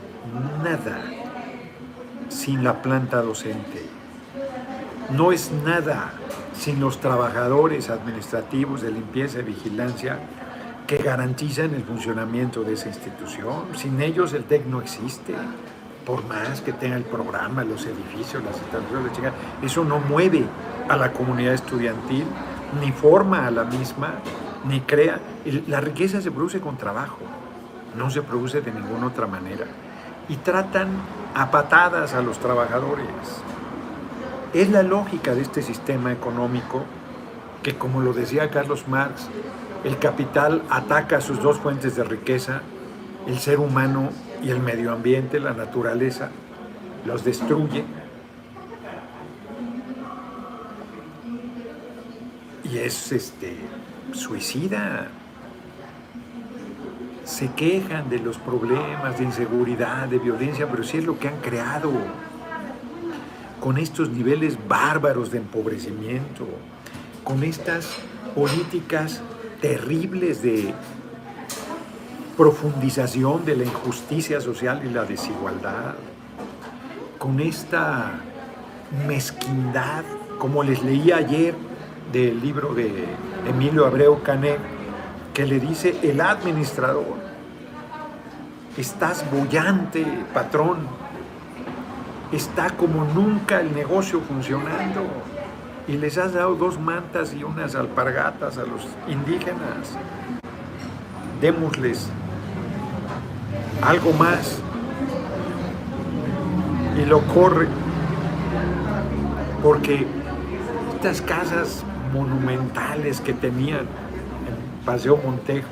[0.62, 1.02] nada
[2.28, 3.99] sin la planta docente
[5.12, 6.12] no es nada
[6.54, 10.18] sin los trabajadores administrativos de limpieza y vigilancia
[10.86, 13.66] que garantizan el funcionamiento de esa institución.
[13.76, 15.34] Sin ellos el TEC no existe.
[16.04, 19.12] Por más que tenga el programa, los edificios, las instalaciones,
[19.62, 20.44] eso no mueve
[20.88, 22.24] a la comunidad estudiantil,
[22.80, 24.14] ni forma a la misma,
[24.64, 25.20] ni crea.
[25.68, 27.18] La riqueza se produce con trabajo,
[27.96, 29.66] no se produce de ninguna otra manera.
[30.28, 30.88] Y tratan
[31.34, 33.06] a patadas a los trabajadores.
[34.52, 36.84] Es la lógica de este sistema económico
[37.62, 39.28] que, como lo decía Carlos Marx,
[39.84, 42.62] el capital ataca sus dos fuentes de riqueza,
[43.28, 44.10] el ser humano
[44.42, 46.30] y el medio ambiente, la naturaleza,
[47.06, 47.84] los destruye.
[52.64, 53.56] Y es este
[54.12, 55.08] suicida.
[57.24, 61.36] Se quejan de los problemas de inseguridad, de violencia, pero sí es lo que han
[61.36, 61.92] creado
[63.60, 66.46] con estos niveles bárbaros de empobrecimiento,
[67.22, 67.88] con estas
[68.34, 69.20] políticas
[69.60, 70.74] terribles de
[72.36, 75.94] profundización de la injusticia social y la desigualdad,
[77.18, 78.12] con esta
[79.06, 80.04] mezquindad
[80.38, 81.54] como les leí ayer
[82.12, 83.04] del libro de
[83.46, 84.58] Emilio Abreu Canet,
[85.34, 87.18] que le dice el administrador,
[88.76, 90.78] estás bollante, patrón,
[92.32, 95.02] está como nunca el negocio funcionando
[95.88, 99.96] y les has dado dos mantas y unas alpargatas a los indígenas.
[101.40, 102.08] Démosles
[103.82, 104.58] algo más.
[107.00, 107.66] Y lo corre
[109.62, 110.06] porque
[110.96, 115.68] estas casas monumentales que tenían en Paseo Montejo,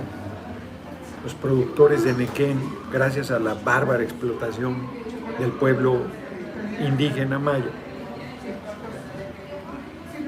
[1.23, 2.59] los productores de Nequén,
[2.93, 4.77] gracias a la bárbara explotación
[5.39, 6.03] del pueblo
[6.81, 7.71] indígena maya,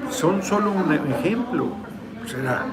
[0.09, 1.67] son solo un ejemplo.
[2.23, 2.65] O sea,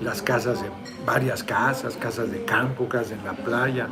[0.00, 0.70] las casas, de,
[1.04, 3.88] varias casas, casas de campo, casas en la playa,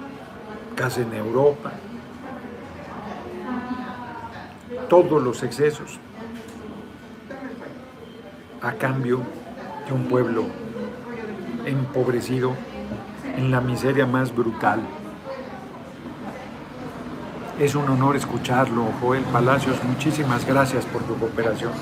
[0.74, 1.72] casas en Europa,
[4.88, 5.98] todos los excesos
[8.62, 9.20] a cambio
[9.86, 10.46] de un pueblo
[11.64, 12.52] empobrecido
[13.36, 14.80] en la miseria más brutal.
[17.58, 19.82] Es un honor escucharlo, Joel Palacios.
[19.82, 21.72] Muchísimas gracias por tu cooperación.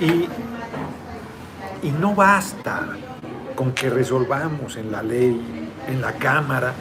[0.00, 0.28] Y,
[1.84, 2.86] y no basta
[3.56, 6.72] con que resolvamos en la ley, en la Cámara,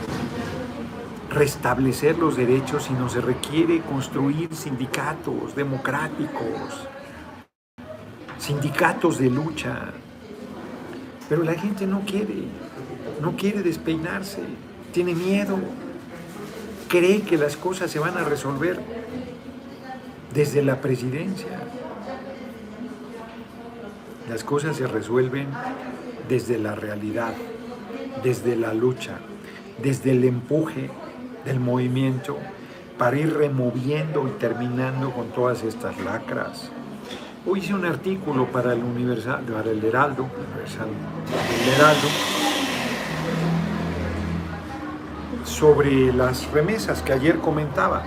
[1.32, 6.88] restablecer los derechos, sino se requiere construir sindicatos democráticos,
[8.38, 9.94] sindicatos de lucha.
[11.28, 12.44] Pero la gente no quiere,
[13.20, 14.44] no quiere despeinarse,
[14.94, 15.58] tiene miedo,
[16.88, 18.80] cree que las cosas se van a resolver
[20.34, 21.60] desde la presidencia.
[24.30, 25.48] Las cosas se resuelven
[26.28, 27.34] desde la realidad,
[28.24, 29.20] desde la lucha,
[29.82, 30.90] desde el empuje
[31.46, 32.38] del movimiento
[32.98, 36.70] para ir removiendo y terminando con todas estas lacras.
[37.46, 40.90] Hoy hice un artículo para el Universal, para el Heraldo, Universal,
[41.64, 42.08] el Heraldo,
[45.58, 48.04] sobre las remesas que ayer comentaba.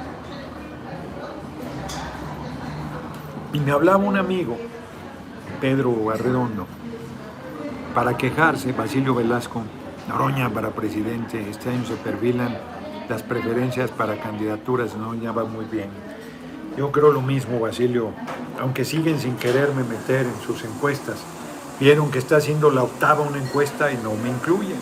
[3.53, 4.57] Y me hablaba un amigo,
[5.61, 6.67] Pedro Arredondo,
[7.93, 9.63] para quejarse, Basilio Velasco,
[10.09, 12.57] Noroña para presidente, este año se perfilan
[13.09, 15.89] las preferencias para candidaturas, no ya va muy bien.
[16.79, 18.11] Yo creo lo mismo, Basilio,
[18.61, 21.17] aunque siguen sin quererme meter en sus encuestas.
[21.81, 24.79] Vieron que está haciendo la octava una encuesta y no me incluyen.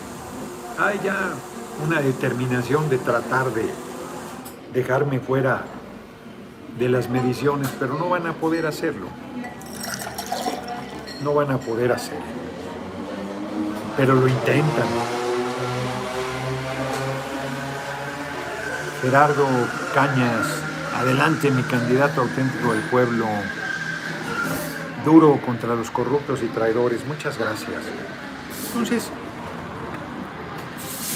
[0.77, 1.33] Hay ya
[1.85, 3.69] una determinación de tratar de
[4.73, 5.63] dejarme fuera
[6.77, 9.07] de las mediciones, pero no van a poder hacerlo.
[11.23, 12.23] No van a poder hacerlo.
[13.97, 14.87] Pero lo intentan.
[19.01, 19.47] Gerardo
[19.93, 23.25] Cañas Adelante mi candidato auténtico del pueblo,
[25.05, 27.05] duro contra los corruptos y traidores.
[27.05, 27.83] Muchas gracias.
[28.67, 29.09] Entonces,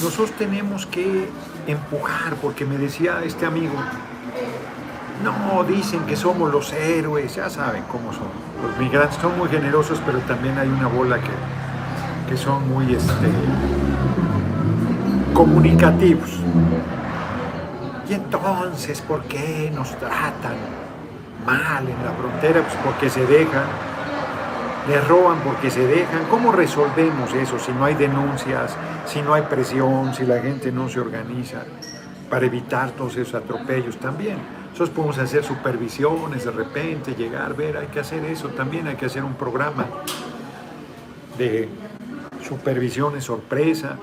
[0.02, 1.30] nosotros tenemos que
[1.68, 3.74] empujar, porque me decía este amigo,
[5.24, 8.28] no, dicen que somos los héroes, ya saben cómo son.
[8.62, 13.28] Los migrantes son muy generosos, pero también hay una bola que, que son muy este,
[15.34, 16.30] comunicativos.
[18.10, 20.56] Y entonces, ¿por qué nos tratan
[21.46, 22.62] mal en la frontera?
[22.62, 23.64] Pues porque se dejan,
[24.88, 26.26] le roban porque se dejan.
[26.30, 30.90] ¿Cómo resolvemos eso si no hay denuncias, si no hay presión, si la gente no
[30.90, 31.64] se organiza
[32.30, 34.38] para evitar todos esos atropellos también?
[34.72, 39.06] Nosotros podemos hacer supervisiones de repente, llegar, ver, hay que hacer eso también, hay que
[39.06, 39.86] hacer un programa
[41.38, 41.70] de
[42.48, 43.98] supervisiones sorpresa.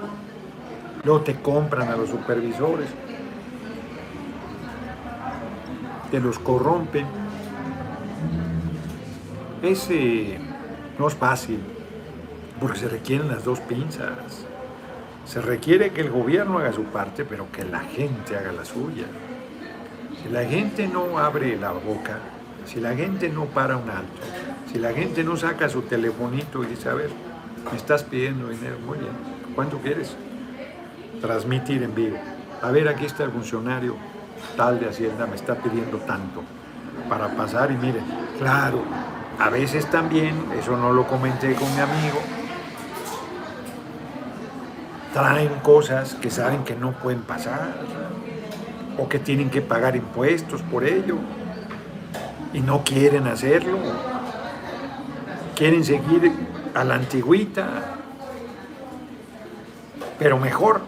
[1.03, 2.88] Luego te compran a los supervisores
[6.11, 7.07] te los corrompen.
[9.62, 10.38] Ese
[11.00, 11.58] no es fácil,
[12.60, 14.44] porque se requieren las dos pinzas.
[15.24, 19.06] Se requiere que el gobierno haga su parte, pero que la gente haga la suya.
[20.22, 22.18] Si la gente no abre la boca,
[22.66, 24.20] si la gente no para un alto,
[24.70, 27.08] si la gente no saca su telefonito y dice, a ver,
[27.70, 29.12] me estás pidiendo dinero, muy bien,
[29.54, 30.14] ¿cuánto quieres?
[31.22, 32.18] Transmitir en vivo.
[32.60, 33.96] A ver, aquí está el funcionario,
[34.54, 36.42] tal de Hacienda me está pidiendo tanto
[37.08, 38.00] para pasar y mire,
[38.38, 38.84] claro,
[39.40, 42.20] a veces también, eso no lo comenté con mi amigo,
[45.14, 47.72] traen cosas que saben que no pueden pasar
[48.98, 51.16] o que tienen que pagar impuestos por ello
[52.53, 53.79] y no quieren hacerlo,
[55.57, 56.33] quieren seguir
[56.74, 57.66] a la antigüita,
[60.18, 60.83] pero mejor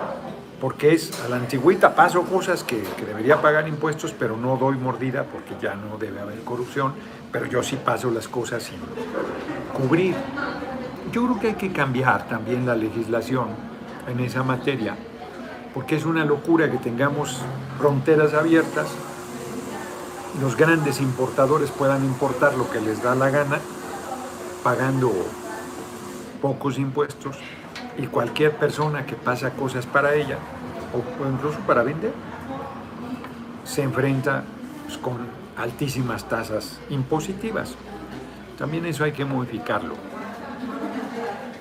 [0.63, 5.25] porque es a la antigüita, paso cosas que, debería pagar impuestos, pero no doy mordida
[5.25, 6.95] porque ya no debe haber corrupción,
[7.33, 8.79] pero yo sí paso las cosas sin
[9.75, 10.15] cubrir.
[11.11, 13.49] Yo creo que hay que cambiar también la legislación
[14.07, 14.95] en esa materia,
[15.75, 17.41] porque es una locura que tengamos
[17.77, 18.87] fronteras abiertas,
[20.41, 23.59] los grandes importadores puedan importar lo que les da la gana,
[24.63, 25.11] pagando
[26.41, 27.37] pocos impuestos,
[27.99, 30.39] y cualquier persona que pasa cosas para ella,
[30.93, 32.13] o, incluso para vender,
[33.65, 34.45] se enfrenta
[34.85, 35.19] pues, con
[35.57, 37.75] altísimas tasas impositivas.
[38.59, 39.95] También eso hay que modificarlo.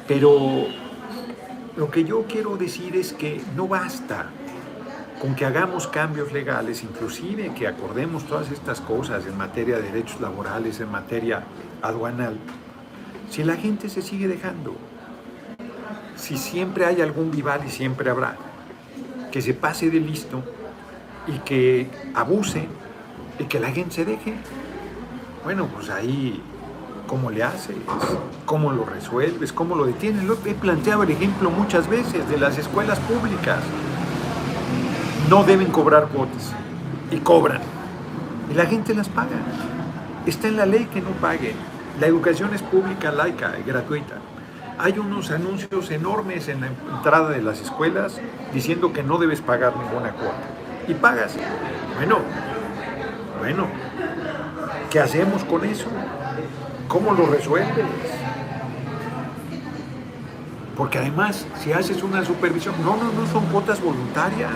[0.07, 0.67] Pero
[1.77, 4.27] lo que yo quiero decir es que no basta
[5.21, 10.19] con que hagamos cambios legales, inclusive que acordemos todas estas cosas en materia de derechos
[10.19, 11.43] laborales, en materia
[11.81, 12.37] aduanal,
[13.29, 14.75] si la gente se sigue dejando,
[16.15, 18.35] si siempre hay algún vival y siempre habrá,
[19.31, 20.43] que se pase de listo
[21.27, 22.67] y que abuse
[23.39, 24.35] y que la gente se deje,
[25.43, 26.41] bueno, pues ahí,
[27.07, 27.75] ¿cómo le haces?
[28.45, 29.51] ¿Cómo lo resuelves?
[29.53, 30.23] ¿Cómo lo detienes?
[30.23, 33.59] Lo he planteado el ejemplo muchas veces de las escuelas públicas.
[35.29, 36.51] No deben cobrar cuotas
[37.09, 37.61] y cobran.
[38.51, 39.37] Y la gente las paga.
[40.25, 41.53] Está en la ley que no pague.
[41.99, 44.17] La educación es pública, laica y gratuita
[44.77, 48.19] hay unos anuncios enormes en la entrada de las escuelas
[48.53, 50.33] diciendo que no debes pagar ninguna cuota.
[50.87, 51.35] Y pagas.
[51.97, 52.19] Bueno,
[53.39, 53.67] bueno,
[54.89, 55.87] ¿qué hacemos con eso?
[56.87, 57.85] ¿Cómo lo resuelves?
[60.75, 64.51] Porque además, si haces una supervisión, no, no, no son cuotas voluntarias.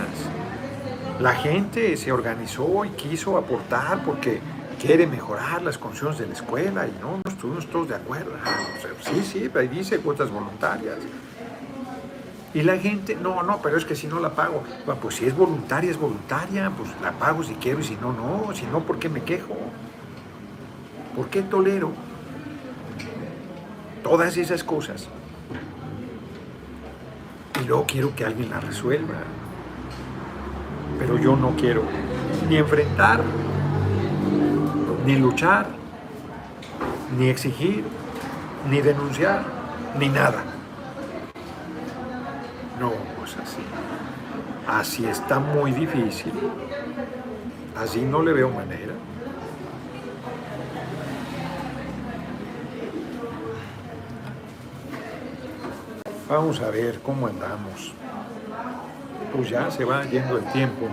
[1.19, 4.41] La gente se organizó y quiso aportar porque
[4.85, 8.33] quiere mejorar las condiciones de la escuela y no, no estuvimos todos de acuerdo.
[9.01, 10.97] sí, sí, ahí dice cuotas voluntarias.
[12.53, 14.63] Y la gente, no, no, pero es que si no la pago,
[15.01, 18.53] pues si es voluntaria, es voluntaria, pues la pago si quiero y si no, no,
[18.53, 19.57] si no, ¿por qué me quejo?
[21.15, 21.91] ¿Por qué tolero
[24.03, 25.09] todas esas cosas?
[27.61, 29.15] Y luego quiero que alguien la resuelva.
[30.99, 31.83] Pero yo no quiero
[32.47, 33.21] ni enfrentar
[35.05, 35.67] ni luchar,
[37.17, 37.83] ni exigir,
[38.69, 39.43] ni denunciar,
[39.99, 40.43] ni nada.
[42.79, 43.61] No, pues así.
[44.67, 46.33] Así está muy difícil.
[47.77, 48.93] Así no le veo manera.
[56.27, 57.93] Vamos a ver cómo andamos.
[59.35, 60.87] Pues ya se va yendo el tiempo.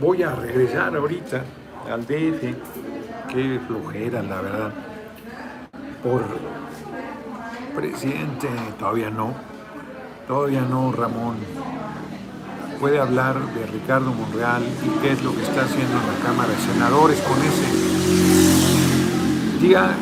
[0.00, 1.42] Voy a regresar ahorita
[1.90, 2.54] al DF,
[3.28, 4.72] qué flojera la verdad.
[6.04, 6.22] Por
[7.74, 9.34] presidente, todavía no,
[10.28, 11.38] todavía no Ramón.
[12.78, 16.48] Puede hablar de Ricardo Monreal y qué es lo que está haciendo en la Cámara
[16.48, 17.66] de Senadores con ese.
[19.60, 19.96] Diga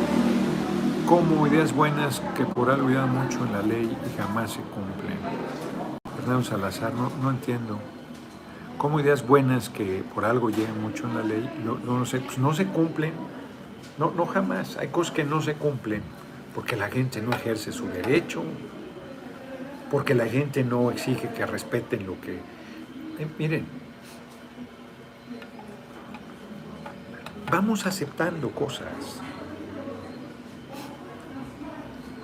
[1.07, 5.17] como ideas buenas que por algo ya mucho en la ley y jamás se cumplen.
[6.17, 7.79] Fernando Salazar, no, no entiendo
[8.77, 12.37] como ideas buenas que por algo llegan mucho en la ley, no, no, se, pues
[12.37, 13.13] no se cumplen,
[13.97, 16.01] no, no jamás, hay cosas que no se cumplen
[16.53, 18.43] porque la gente no ejerce su derecho,
[19.91, 22.37] porque la gente no exige que respeten lo que...
[23.19, 23.65] Eh, miren,
[27.51, 28.87] vamos aceptando cosas.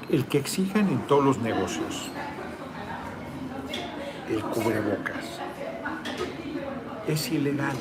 [0.10, 2.10] El que exijan en todos los negocios
[4.30, 5.33] el cubrebocas
[7.08, 7.76] es ilegal,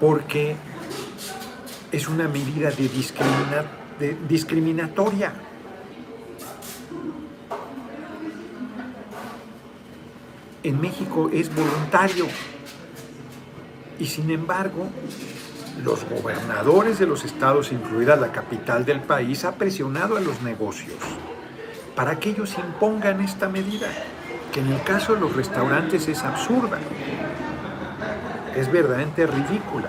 [0.00, 0.56] porque
[1.90, 5.32] es una medida de, discriminatoria.
[10.62, 12.26] En México es voluntario.
[13.98, 14.88] Y sin embargo
[15.84, 20.98] los gobernadores de los estados, incluida la capital del país, ha presionado a los negocios
[21.96, 23.88] para que ellos impongan esta medida
[24.52, 26.78] que en el caso de los restaurantes es absurda,
[28.54, 29.88] es verdaderamente ridícula.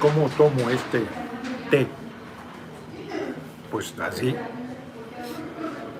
[0.00, 1.04] ¿Cómo tomo este
[1.70, 1.86] té?
[3.70, 4.34] Pues así.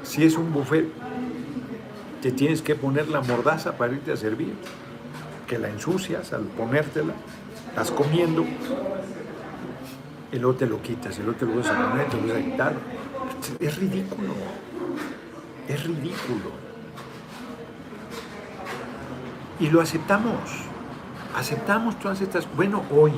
[0.03, 0.89] Si es un buffet,
[2.23, 4.55] te tienes que poner la mordaza para irte a servir,
[5.47, 7.13] que la ensucias al ponértela,
[7.69, 8.45] estás comiendo,
[10.33, 12.37] y luego te lo quitas, y luego te lo vas a poner, te lo vas
[12.37, 12.75] a quitar.
[13.61, 14.33] Es ridículo.
[15.69, 16.51] Es ridículo.
[19.61, 20.35] Y lo aceptamos.
[21.37, 22.47] Aceptamos todas estas.
[22.57, 23.13] Bueno, hoy,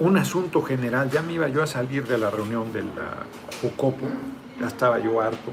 [0.00, 1.10] un asunto general.
[1.10, 2.86] Ya me iba yo a salir de la reunión del
[3.62, 4.06] Jucopo,
[4.60, 5.52] ya estaba yo harto.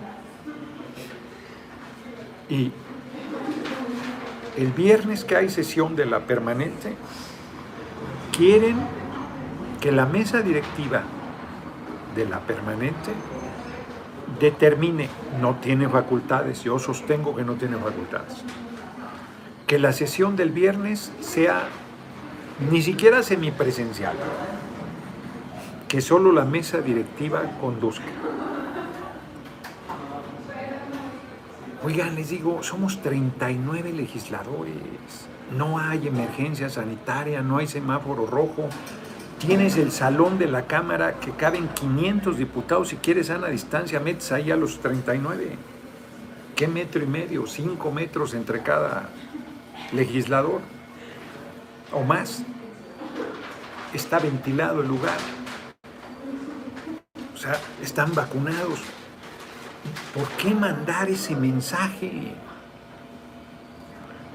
[2.50, 2.72] Y
[4.58, 6.96] el viernes que hay sesión de la permanente,
[8.36, 8.78] quieren
[9.80, 11.04] que la mesa directiva
[12.16, 13.12] de la permanente
[14.40, 15.10] determine,
[15.40, 18.44] no tiene facultades, yo sostengo que no tiene facultades,
[19.68, 21.68] que la sesión del viernes sea
[22.72, 24.16] ni siquiera semipresencial,
[25.88, 28.06] que solo la mesa directiva conduzca.
[31.84, 34.74] Oigan, les digo, somos 39 legisladores,
[35.56, 38.70] no hay emergencia sanitaria, no hay semáforo rojo,
[39.46, 44.32] tienes el salón de la Cámara que caben 500 diputados, si quieres a distancia, metes
[44.32, 45.56] ahí a los 39.
[46.56, 47.46] ¿Qué metro y medio?
[47.46, 49.10] Cinco metros entre cada
[49.94, 50.62] legislador
[51.92, 52.44] o más.
[53.94, 55.18] Está ventilado el lugar.
[57.34, 58.80] O sea, están vacunados.
[60.14, 62.34] ¿Por qué mandar ese mensaje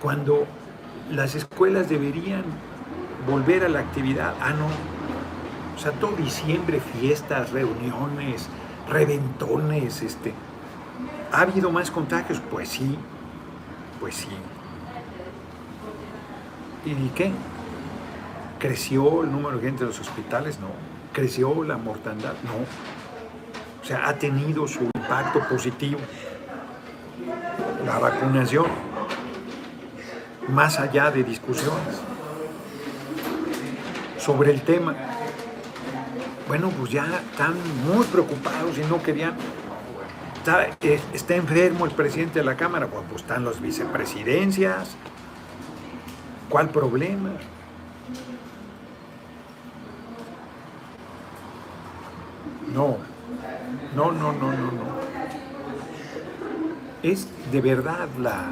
[0.01, 0.47] cuando
[1.11, 2.45] las escuelas deberían
[3.29, 4.35] volver a la actividad?
[4.41, 5.00] Ah, no.
[5.81, 8.51] O sea, todo diciembre, fiestas, reuniones,
[8.87, 10.35] reventones, este.
[11.33, 12.39] ¿Ha habido más contagios?
[12.51, 12.99] Pues sí,
[13.99, 14.29] pues sí.
[16.85, 17.33] ¿Y qué?
[18.59, 20.61] ¿Creció el número de gente en los hospitales?
[20.61, 20.69] No.
[21.15, 22.35] ¿Creció la mortandad?
[22.45, 22.53] No.
[23.83, 25.99] O sea, ha tenido su impacto positivo
[27.87, 28.67] la vacunación,
[30.49, 32.03] más allá de discusiones
[34.19, 35.10] sobre el tema.
[36.51, 37.55] Bueno, pues ya están
[37.87, 39.35] muy preocupados y no querían.
[40.35, 40.67] Está,
[41.13, 44.97] está enfermo el presidente de la Cámara, pues, pues están las vicepresidencias,
[46.49, 47.31] ¿Cuál problema?
[52.75, 52.97] No,
[53.95, 55.01] no, no, no, no, no.
[57.05, 58.51] Es de verdad la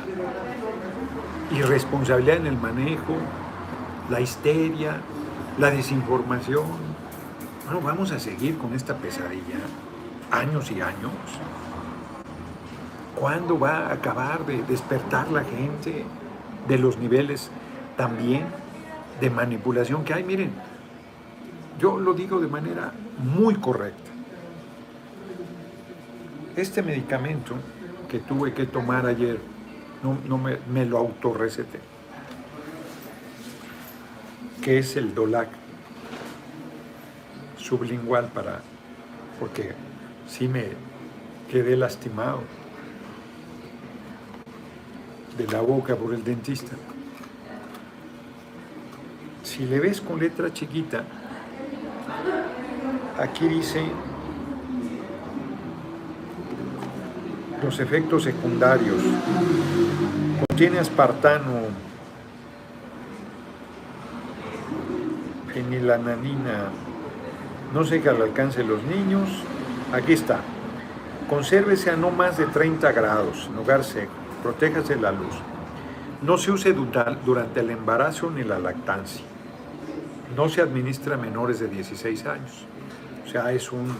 [1.50, 3.16] irresponsabilidad en el manejo,
[4.08, 5.00] la histeria,
[5.58, 7.07] la desinformación.
[7.68, 9.60] Bueno, vamos a seguir con esta pesadilla
[10.30, 11.12] años y años.
[13.14, 16.06] ¿Cuándo va a acabar de despertar la gente
[16.66, 17.50] de los niveles
[17.98, 18.46] también
[19.20, 20.24] de manipulación que hay.
[20.24, 20.50] Miren,
[21.78, 24.10] yo lo digo de manera muy correcta.
[26.56, 27.54] Este medicamento
[28.08, 29.38] que tuve que tomar ayer,
[30.02, 31.80] no, me, me, lo autorreceté,
[34.62, 35.48] que es el Dolac
[37.68, 38.60] sublingual para,
[39.38, 39.72] porque
[40.26, 40.66] sí me
[41.50, 42.42] quedé lastimado
[45.36, 46.76] de la boca por el dentista
[49.58, 51.02] si le ves con letra chiquita,
[53.18, 53.82] aquí dice
[57.62, 59.02] los efectos secundarios.
[60.48, 61.54] Contiene aspartano,
[65.52, 66.70] fenilananina,
[67.72, 69.28] no sé que al alcance de los niños.
[69.92, 70.40] Aquí está.
[71.28, 74.12] Consérvese a no más de 30 grados, en lugar seco.
[74.42, 75.34] Protéjase la luz.
[76.22, 79.24] No se use durante el embarazo ni la lactancia
[80.38, 82.64] no se administra a menores de 16 años.
[83.26, 83.92] O sea, es un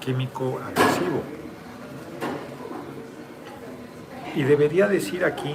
[0.00, 1.22] químico agresivo.
[4.36, 5.54] Y debería decir aquí,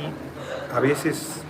[0.73, 1.43] a veces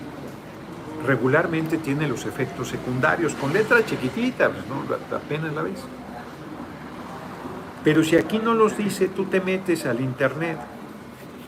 [1.06, 4.84] regularmente tiene los efectos secundarios, con letra chiquitita, pues, ¿no?
[5.16, 5.80] apenas la ves.
[7.84, 10.58] Pero si aquí no los dice, tú te metes al internet,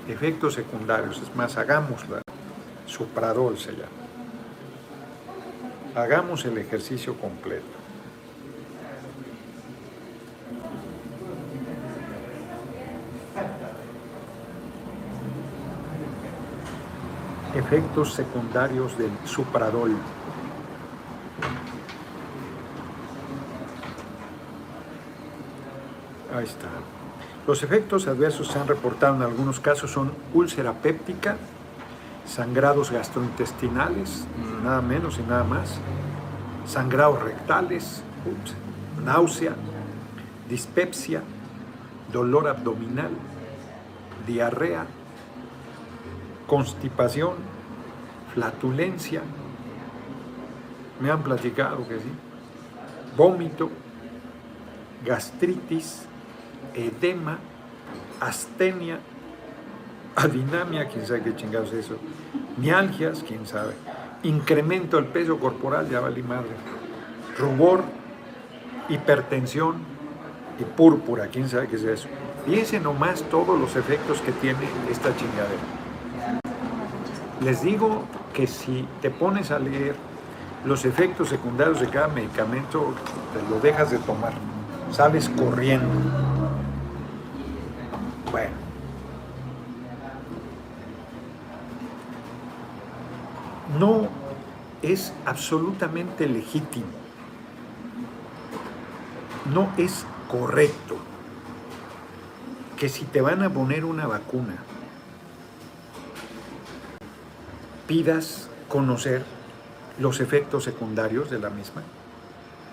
[0.08, 2.22] efectos secundarios, es más, hagámosla,
[2.86, 3.90] supradol se llama.
[5.96, 7.66] Hagamos el ejercicio completo.
[17.54, 19.92] Efectos secundarios del supradol.
[26.34, 26.68] Ahí está.
[27.46, 31.36] Los efectos adversos se han reportado en algunos casos son úlcera péptica,
[32.26, 34.26] sangrados gastrointestinales,
[34.64, 35.78] nada menos y nada más,
[36.66, 38.02] sangrados rectales,
[39.04, 39.56] náusea,
[40.48, 41.22] dispepsia,
[42.14, 43.12] dolor abdominal,
[44.26, 44.86] diarrea,
[46.52, 47.36] constipación,
[48.34, 49.22] flatulencia,
[51.00, 52.12] me han platicado que sí,
[53.16, 53.70] vómito,
[55.06, 56.02] gastritis,
[56.74, 57.40] edema,
[58.20, 59.00] astenia,
[60.18, 61.96] adinamia, quién sabe qué chingados es eso,
[62.58, 63.72] mialgias, quién sabe,
[64.24, 66.52] incremento del peso corporal, ya vale madre,
[67.38, 67.82] rubor,
[68.90, 69.76] hipertensión
[70.60, 72.10] y púrpura, quién sabe qué es eso.
[72.46, 75.81] Fíjense nomás todos los efectos que tiene esta chingadera.
[77.42, 79.96] Les digo que si te pones a leer
[80.64, 82.94] los efectos secundarios de cada medicamento,
[83.34, 84.34] te lo dejas de tomar,
[84.92, 85.88] sales corriendo.
[88.32, 88.54] Bueno.
[93.80, 94.08] No
[94.84, 96.86] es absolutamente legítimo,
[99.52, 100.98] no es correcto
[102.78, 104.58] que si te van a poner una vacuna,
[107.92, 109.22] pidas conocer
[110.00, 111.82] los efectos secundarios de la misma,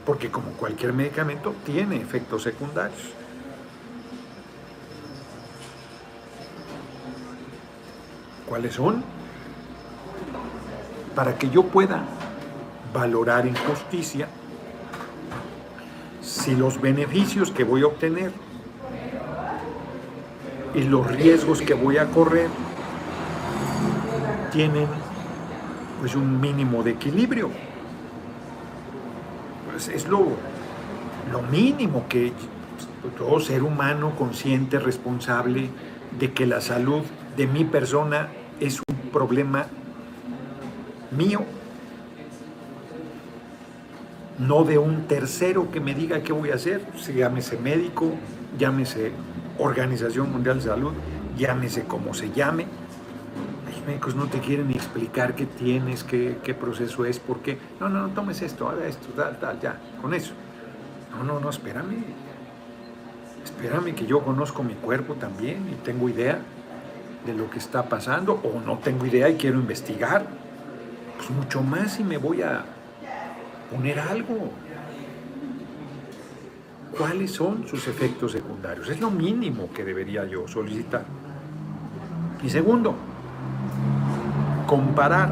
[0.07, 3.03] porque como cualquier medicamento tiene efectos secundarios.
[8.49, 9.03] ¿Cuáles son?
[11.17, 12.05] Para que yo pueda
[12.95, 14.29] valorar en justicia
[16.23, 18.31] si los beneficios que voy a obtener
[20.77, 22.49] y los riesgos que voy a correr
[24.53, 25.08] tienen
[26.01, 27.51] pues un mínimo de equilibrio.
[29.71, 30.27] Pues es lo,
[31.31, 32.33] lo mínimo que
[33.17, 35.71] todo ser humano consciente, responsable
[36.19, 37.03] de que la salud
[37.37, 38.29] de mi persona
[38.61, 39.67] es un problema
[41.11, 41.43] mío,
[44.39, 48.13] no de un tercero que me diga qué voy a hacer, si llámese médico,
[48.59, 49.13] llámese
[49.59, 50.93] Organización Mundial de Salud,
[51.37, 52.67] llámese como se llame,
[53.89, 57.59] médicos no te quieren ni explicar qué tienes, qué, qué proceso es, por qué.
[57.79, 60.33] No, no, no tomes esto, haga esto, tal, tal, ya, con eso.
[61.13, 62.05] No, no, no, espérame.
[63.45, 66.39] Espérame que yo conozco mi cuerpo también y tengo idea
[67.27, 70.27] de lo que está pasando o no tengo idea y quiero investigar.
[71.17, 72.65] Pues mucho más si me voy a
[73.71, 74.51] poner algo.
[76.97, 78.89] ¿Cuáles son sus efectos secundarios?
[78.89, 81.05] Es lo mínimo que debería yo solicitar.
[82.43, 82.95] Y segundo,
[84.69, 85.31] comparar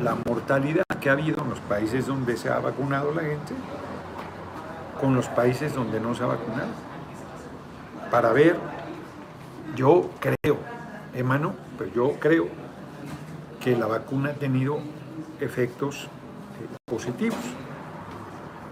[0.00, 3.52] la mortalidad que ha habido en los países donde se ha vacunado la gente
[5.00, 6.68] con los países donde no se ha vacunado.
[8.12, 8.56] Para ver,
[9.74, 10.56] yo creo,
[11.12, 12.46] hermano, pero yo creo
[13.60, 14.78] que la vacuna ha tenido
[15.40, 17.40] efectos eh, positivos.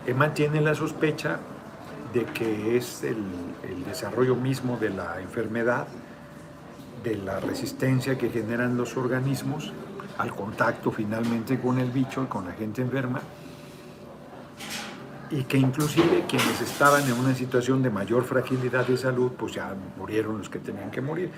[0.06, 1.40] Emma tiene la sospecha
[2.14, 5.88] de que es el desarrollo mismo de la enfermedad
[7.02, 9.72] de la resistencia que generan los organismos
[10.18, 13.20] al contacto finalmente con el bicho y con la gente enferma
[15.30, 19.74] y que inclusive quienes estaban en una situación de mayor fragilidad de salud pues ya
[19.96, 21.30] murieron los que tenían que morir.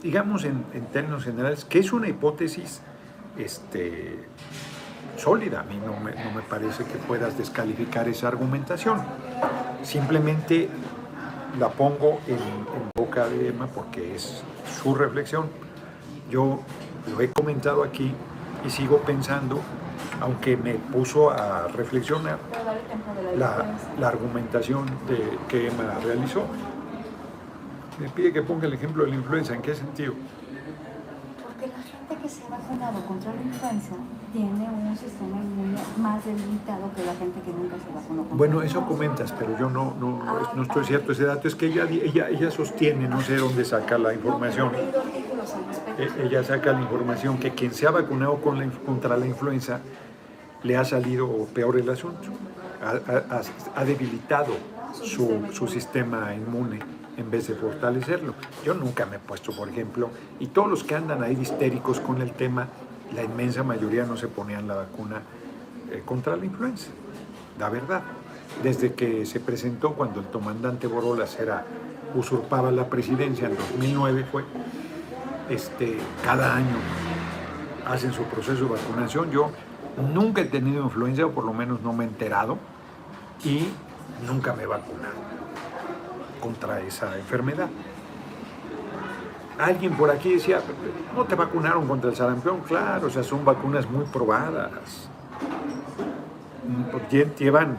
[0.00, 2.80] Digamos en, términos generales que es una hipótesis
[3.36, 4.20] este,
[5.16, 9.02] sólida, a mí no me, no me parece que puedas descalificar esa argumentación.
[9.82, 10.68] Simplemente
[11.58, 12.38] la pongo en,
[12.94, 14.42] boca de Emma porque es
[14.82, 15.48] su reflexión.
[16.30, 16.60] Yo
[17.10, 18.12] lo he comentado aquí
[18.64, 19.60] y sigo pensando,
[20.20, 22.38] aunque me puso a reflexionar
[23.38, 26.44] la, argumentación de, que Emma realizó.
[27.98, 30.14] Me pide que ponga el ejemplo de la influenza, ¿en qué sentido?
[32.08, 33.96] Gente que se ha vacunado contra la influenza
[34.32, 38.22] tiene un sistema inmune más debilitado que la gente que nunca se vacunó.
[38.36, 40.22] Bueno, eso comentas, pero yo no, no,
[40.54, 41.48] no estoy cierto ese dato.
[41.48, 44.70] Es que ella, ella, ella sostiene, no sé dónde saca la información.
[45.98, 49.80] E, ella saca la información que quien se ha vacunado con la, contra la influenza
[50.62, 52.28] le ha salido peor el asunto.
[52.84, 53.40] Ha,
[53.74, 54.54] ha, debilitado
[54.92, 56.78] su, su sistema inmune
[57.16, 58.34] en vez de fortalecerlo.
[58.64, 62.20] Yo nunca me he puesto, por ejemplo, y todos los que andan ahí histéricos con
[62.22, 62.68] el tema,
[63.14, 65.22] la inmensa mayoría no se ponían la vacuna
[65.90, 66.88] eh, contra la influenza,
[67.58, 68.02] la verdad.
[68.62, 71.64] Desde que se presentó cuando el comandante Borolas era,
[72.14, 74.44] usurpaba la presidencia en 2009 fue,
[75.50, 76.76] este, cada año
[77.86, 79.30] hacen su proceso de vacunación.
[79.30, 79.50] Yo
[80.12, 82.58] nunca he tenido influenza, o por lo menos no me he enterado,
[83.44, 83.68] y
[84.26, 85.35] nunca me he vacunado
[86.40, 87.68] contra esa enfermedad.
[89.58, 90.60] Alguien por aquí decía,
[91.14, 92.60] ¿no te vacunaron contra el sarampión?
[92.60, 95.08] Claro, o sea, son vacunas muy probadas.
[97.38, 97.78] Llevan,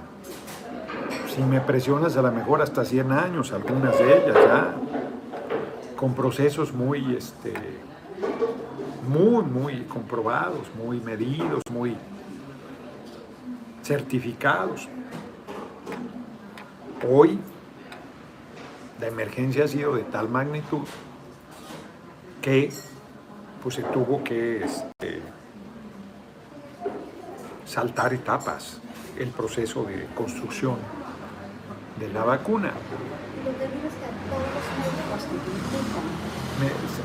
[1.36, 4.76] si me presionas, a lo mejor hasta 100 años, algunas de ellas ya,
[5.96, 7.54] con procesos muy, este,
[9.08, 11.96] muy, muy comprobados, muy medidos, muy
[13.84, 14.88] certificados.
[17.08, 17.40] Hoy
[19.00, 20.82] la emergencia ha sido de tal magnitud
[22.42, 22.72] que
[23.62, 25.22] pues se tuvo que este,
[27.66, 28.80] saltar etapas
[29.18, 30.78] el proceso de construcción
[32.00, 32.72] de la vacuna.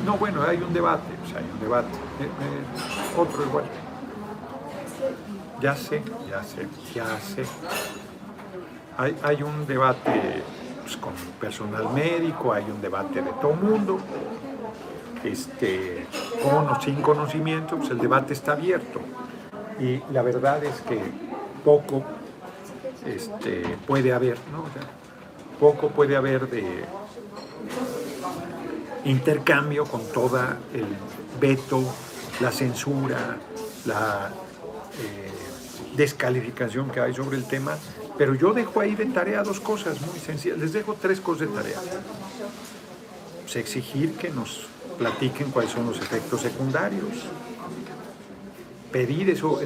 [0.05, 1.89] no, bueno, hay un debate, hay un debate.
[3.17, 3.65] Otro igual.
[5.61, 7.45] Ya sé, ya sé, ya sé.
[8.99, 10.43] Hay, hay un debate
[10.83, 13.99] pues, con personal médico, hay un debate de todo mundo.
[15.25, 16.07] Este,
[16.43, 19.01] con o sin conocimiento, pues el debate está abierto.
[19.79, 21.01] Y la verdad es que
[21.65, 22.03] poco
[23.07, 24.65] este, puede haber, ¿no?
[25.59, 26.65] poco puede haber de
[29.05, 30.87] intercambio con toda el
[31.41, 31.83] veto,
[32.41, 33.39] la censura,
[33.85, 34.31] la
[35.01, 35.31] eh,
[35.97, 37.77] descalificación que hay sobre el tema,
[38.23, 41.55] pero yo dejo ahí de tarea dos cosas muy sencillas, les dejo tres cosas de
[41.57, 41.81] tarea.
[43.41, 47.27] Pues exigir que nos platiquen cuáles son los efectos secundarios,
[48.93, 49.59] pedir eso,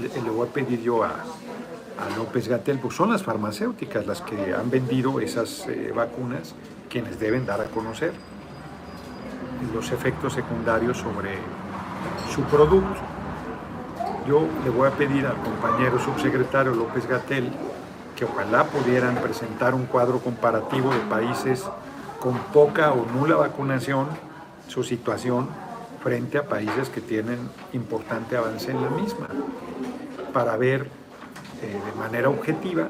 [0.00, 4.54] le voy a pedir yo a, a López Gatel, pues son las farmacéuticas las que
[4.54, 6.54] han vendido esas eh, vacunas
[6.88, 8.14] quienes deben dar a conocer
[9.74, 11.36] los efectos secundarios sobre
[12.34, 13.02] su producto.
[14.26, 17.52] Yo le voy a pedir al compañero subsecretario López Gatel
[18.18, 21.64] que ojalá pudieran presentar un cuadro comparativo de países
[22.18, 24.08] con poca o nula vacunación,
[24.66, 25.48] su situación
[26.02, 27.38] frente a países que tienen
[27.72, 29.28] importante avance en la misma,
[30.32, 30.88] para ver
[31.62, 32.88] eh, de manera objetiva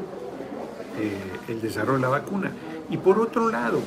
[0.99, 2.53] eh, el desarrollo de la vacuna.
[2.89, 3.81] Y por otro lado,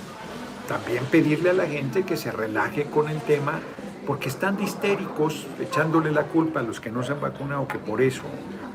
[0.68, 3.60] también pedirle a la gente que se relaje con el tema,
[4.06, 8.00] porque están histéricos echándole la culpa a los que no se han vacunado, que por
[8.00, 8.22] eso.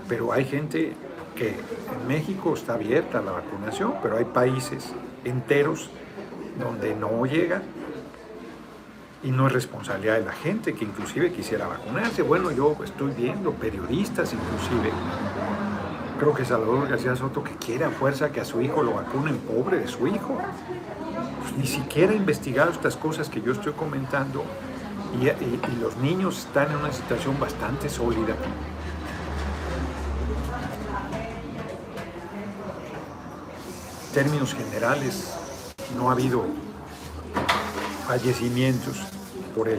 [0.08, 0.96] Pero hay gente
[1.36, 4.92] que en México está abierta la vacunación, pero hay países
[5.24, 5.90] enteros
[6.58, 7.62] donde no llega
[9.22, 12.22] y no es responsabilidad de la gente que inclusive quisiera vacunarse.
[12.22, 14.90] Bueno, yo estoy viendo periodistas inclusive
[16.18, 19.36] creo que Salvador García Soto que quiere a fuerza que a su hijo lo vacunen,
[19.38, 20.38] pobre de su hijo.
[21.40, 24.44] Pues ni siquiera ha investigado estas cosas que yo estoy comentando
[25.20, 28.34] y, y los niños están en una situación bastante sólida.
[34.16, 35.30] Términos generales,
[35.94, 36.46] no ha habido
[38.06, 38.96] fallecimientos
[39.54, 39.78] por el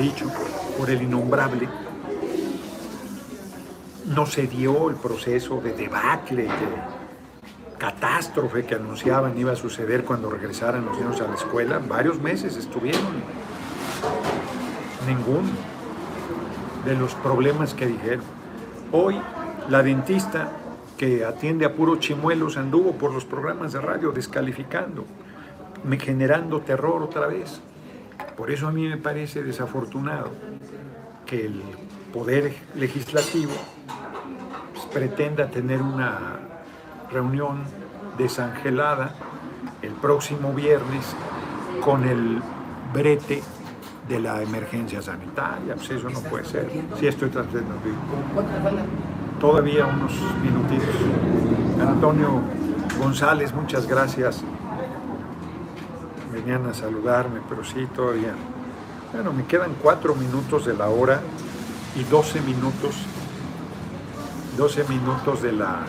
[0.00, 0.26] dicho,
[0.76, 1.68] por el innombrable
[4.06, 6.50] no se dio el proceso de debacle, de
[7.78, 11.78] catástrofe que anunciaban iba a suceder cuando regresaran los niños a la escuela.
[11.78, 13.22] Varios meses estuvieron.
[15.06, 15.52] Ningún
[16.84, 18.24] de los problemas que dijeron.
[18.90, 19.20] Hoy
[19.68, 20.50] la dentista
[20.96, 25.04] que atiende a puro chimuelos anduvo por los programas de radio descalificando,
[25.98, 27.60] generando terror otra vez.
[28.36, 30.30] Por eso a mí me parece desafortunado
[31.24, 31.62] que el
[32.12, 33.52] poder legislativo
[34.92, 36.38] pretenda tener una
[37.12, 37.62] reunión
[38.16, 39.14] desangelada
[39.82, 41.14] el próximo viernes
[41.84, 42.40] con el
[42.94, 43.42] brete
[44.08, 45.74] de la emergencia sanitaria.
[45.74, 46.70] Pues eso no puede ser.
[46.98, 47.74] Si estoy transmitiendo
[49.40, 50.12] Todavía unos
[50.42, 50.94] minutitos.
[51.80, 52.40] Antonio
[52.98, 54.42] González, muchas gracias.
[56.32, 58.34] Venían a saludarme, pero sí, todavía.
[59.12, 61.20] Bueno, me quedan cuatro minutos de la hora
[61.94, 62.96] y doce minutos
[64.56, 65.84] 12 minutos de la,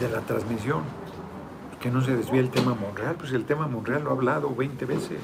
[0.00, 0.82] de la transmisión.
[1.80, 4.84] Que no se desvíe el tema Monreal, pues el tema Monreal lo he hablado 20
[4.86, 5.18] veces.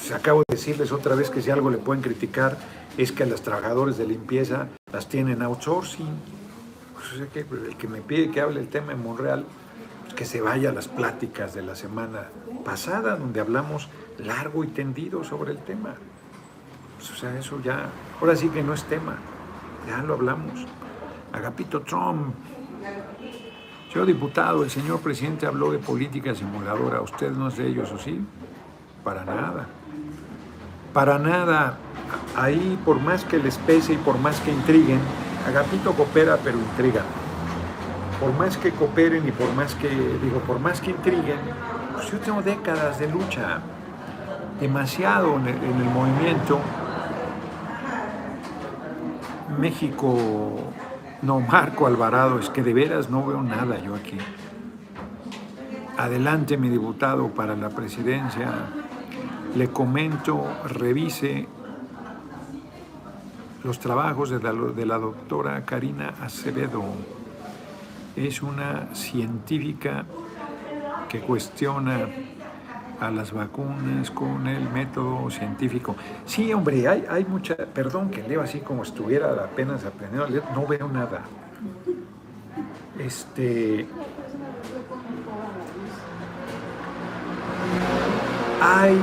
[0.00, 2.58] Se acabo de decirles otra vez que si algo le pueden criticar
[2.96, 6.08] es que los trabajadores de limpieza las tienen outsourcing.
[6.94, 9.44] Pues, que pues, el que me pide que hable el tema de Monreal,
[10.02, 12.28] pues, que se vaya a las pláticas de la semana
[12.64, 13.88] pasada, donde hablamos
[14.18, 15.94] largo y tendido sobre el tema.
[16.96, 17.90] Pues, o sea, eso ya,
[18.20, 19.16] ahora sí que no es tema
[19.86, 20.66] ya lo hablamos.
[21.32, 22.34] Agapito Trump.
[23.92, 27.00] Señor diputado, el señor presidente habló de política simuladora.
[27.00, 28.20] ¿Usted no es de ellos, o sí?
[29.04, 29.66] Para nada.
[30.96, 31.76] Para nada.
[32.34, 34.98] Ahí, por más que les pese y por más que intriguen,
[35.46, 37.02] Agapito coopera, pero intriga.
[38.18, 41.36] Por más que cooperen y por más que, digo, por más que intriguen,
[41.92, 43.58] pues yo tengo décadas de lucha,
[44.58, 46.60] demasiado en el movimiento
[49.60, 50.16] México,
[51.20, 54.16] no, Marco Alvarado, es que de veras no veo nada yo aquí.
[55.98, 58.48] Adelante mi diputado para la presidencia.
[59.56, 61.48] Le comento, revise
[63.64, 66.84] los trabajos de la, doctora Karina Acevedo.
[68.14, 70.04] Es una científica
[71.08, 72.06] que cuestiona
[73.00, 75.96] a las vacunas con el método científico.
[76.26, 80.42] Sí, hombre, hay, hay mucha, perdón que leo así como estuviera apenas aprendiendo a leer,
[80.54, 81.22] no veo nada.
[82.98, 83.86] Este,
[88.60, 89.00] hay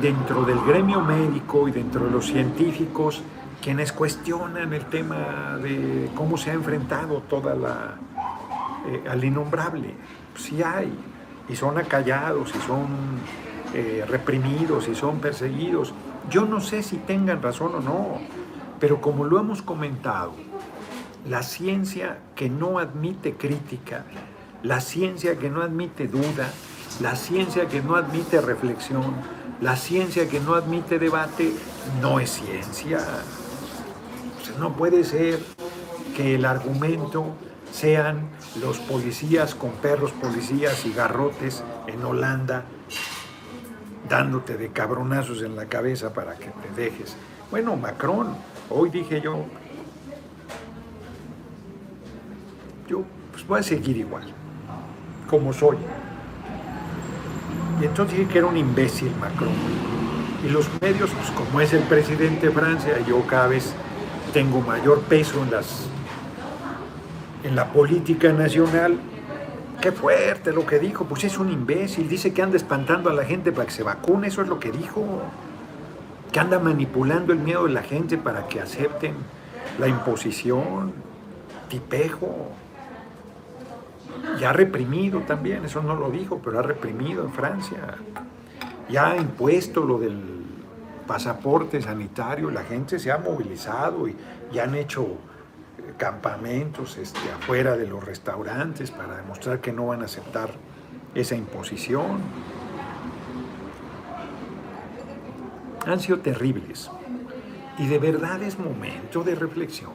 [0.00, 3.22] dentro del gremio médico y dentro de los científicos
[3.62, 7.96] quienes cuestionan el tema de cómo se ha enfrentado toda la
[8.86, 9.94] eh, al innombrable.
[10.36, 10.92] Sí hay,
[11.48, 12.86] y son acallados, y son
[13.74, 15.92] eh, reprimidos, y son perseguidos.
[16.30, 18.18] Yo no sé si tengan razón o no,
[18.78, 20.34] pero como lo hemos comentado,
[21.28, 24.04] la ciencia que no admite crítica,
[24.62, 26.52] la ciencia que no admite duda,
[27.00, 29.14] la ciencia que no admite reflexión,
[29.60, 31.52] la ciencia que no admite debate,
[32.00, 33.00] no es ciencia.
[34.58, 35.38] no puede ser
[36.16, 37.26] que el argumento
[37.72, 38.30] sean
[38.60, 42.64] los policías con perros policías y garrotes en Holanda
[44.08, 47.16] dándote de cabronazos en la cabeza para que te dejes.
[47.50, 48.36] Bueno, Macron,
[48.70, 49.44] hoy dije yo,
[52.88, 54.24] yo pues voy a seguir igual,
[55.28, 55.76] como soy.
[57.80, 59.50] Y entonces dije que era un imbécil Macron.
[60.46, 63.74] Y los medios, pues como es el presidente de Francia, yo cada vez
[64.32, 65.88] tengo mayor peso en las
[67.42, 68.98] en la política nacional.
[69.80, 73.24] Qué fuerte lo que dijo, pues es un imbécil, dice que anda espantando a la
[73.24, 75.04] gente para que se vacune, eso es lo que dijo,
[76.32, 79.14] que anda manipulando el miedo de la gente para que acepten
[79.78, 80.92] la imposición,
[81.68, 82.48] tipejo.
[84.40, 87.96] Y ha reprimido también, eso no lo dijo, pero ha reprimido en Francia.
[88.88, 90.44] Ya ha impuesto lo del
[91.06, 94.16] pasaporte sanitario, la gente se ha movilizado y,
[94.52, 95.18] y han hecho
[95.96, 100.50] campamentos este, afuera de los restaurantes para demostrar que no van a aceptar
[101.14, 102.20] esa imposición.
[105.86, 106.90] Han sido terribles.
[107.78, 109.92] Y de verdad es momento de reflexión.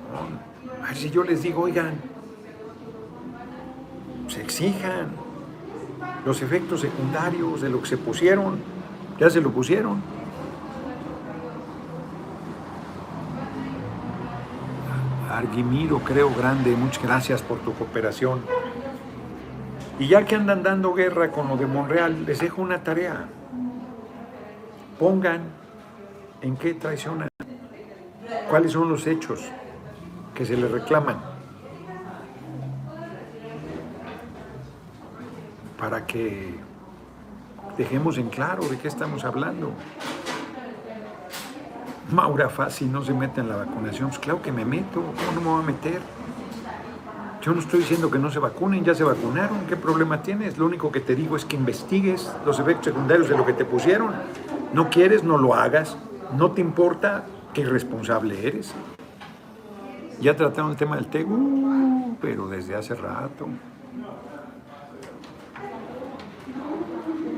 [0.83, 1.95] A ver si yo les digo, oigan,
[4.31, 5.09] se exijan
[6.25, 8.59] los efectos secundarios de lo que se pusieron,
[9.19, 10.01] ya se lo pusieron.
[15.29, 18.41] Arguimido, creo grande, muchas gracias por tu cooperación.
[19.99, 23.27] Y ya que andan dando guerra con lo de Monreal, les dejo una tarea.
[24.97, 25.41] Pongan
[26.41, 27.27] en qué traicionan,
[28.49, 29.41] cuáles son los hechos
[30.33, 31.30] que se les reclaman,
[35.81, 36.53] para que
[37.75, 39.71] dejemos en claro de qué estamos hablando.
[42.11, 44.09] Maura Fácil no se mete en la vacunación.
[44.09, 46.01] Pues claro que me meto, ¿cómo no me voy a meter?
[47.41, 50.59] Yo no estoy diciendo que no se vacunen, ya se vacunaron, ¿qué problema tienes?
[50.59, 53.65] Lo único que te digo es que investigues los efectos secundarios de lo que te
[53.65, 54.11] pusieron.
[54.73, 55.97] No quieres, no lo hagas.
[56.37, 57.25] No te importa,
[57.55, 58.71] qué irresponsable eres.
[60.21, 63.47] Ya trataron el tema del TEGU, pero desde hace rato.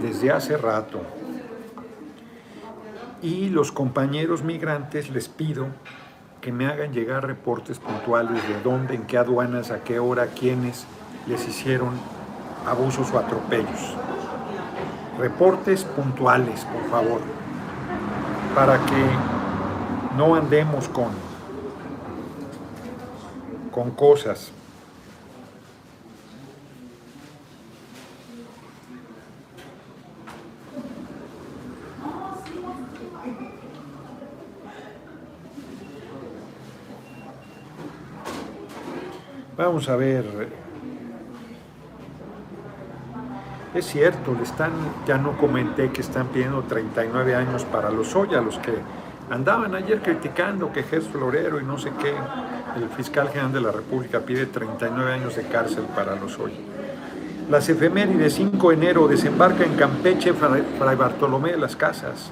[0.04, 0.99] Desde hace rato
[3.22, 5.68] y los compañeros migrantes les pido
[6.41, 10.86] que me hagan llegar reportes puntuales de dónde, en qué aduanas, a qué hora, quiénes
[11.26, 11.91] les hicieron
[12.68, 13.95] abusos o atropellos.
[15.18, 17.22] Reportes puntuales, por favor,
[18.54, 21.12] para que no andemos con,
[23.72, 24.51] con cosas.
[39.74, 40.24] Vamos a ver.
[43.74, 44.69] Es cierto, le están,
[45.07, 48.71] ya no comenté que están pidiendo 39 años para los Oya, los que
[49.32, 52.13] andaban ayer criticando que Jesús Florero y no sé qué,
[52.76, 56.53] el fiscal general de la República pide 39 años de cárcel para los Oya.
[57.49, 62.30] Las efemérides 5 de enero desembarca en Campeche Fray Bartolomé de las Casas,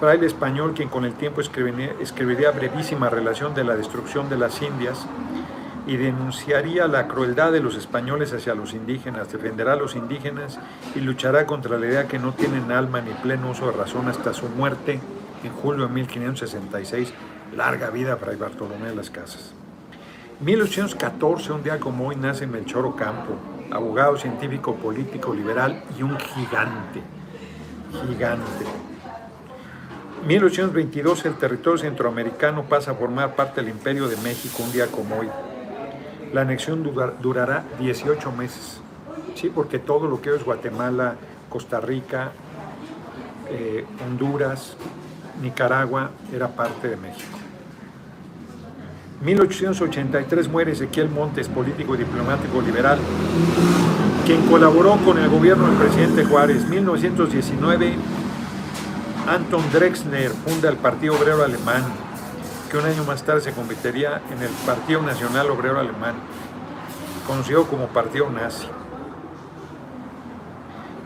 [0.00, 5.06] fraile español quien con el tiempo escribiría, brevísima relación de la destrucción de las Indias
[5.86, 10.58] y denunciaría la crueldad de los españoles hacia los indígenas, defenderá a los indígenas
[10.94, 14.34] y luchará contra la idea que no tienen alma ni pleno uso de razón hasta
[14.34, 15.00] su muerte
[15.44, 17.12] en julio de 1566.
[17.56, 19.54] Larga vida Fray Bartolomé de las Casas.
[20.40, 23.36] 1814, un día como hoy, nace Melchor Ocampo,
[23.70, 27.00] abogado, científico, político, liberal y un gigante.
[28.06, 28.66] Gigante.
[30.26, 35.20] 1822, el territorio centroamericano pasa a formar parte del Imperio de México, un día como
[35.20, 35.28] hoy.
[36.32, 38.80] La anexión durará 18 meses,
[39.34, 39.50] ¿sí?
[39.54, 41.14] porque todo lo que es Guatemala,
[41.48, 42.32] Costa Rica,
[43.48, 44.76] eh, Honduras,
[45.40, 47.38] Nicaragua, era parte de México.
[49.22, 52.98] 1883 muere Ezequiel Montes, político y diplomático liberal,
[54.26, 56.68] quien colaboró con el gobierno del presidente Juárez.
[56.68, 57.94] 1919,
[59.26, 61.82] Anton Drexler funda el Partido Obrero Alemán,
[62.76, 66.14] que un año más tarde se convertiría en el Partido Nacional Obrero Alemán,
[67.26, 68.66] conocido como Partido Nazi.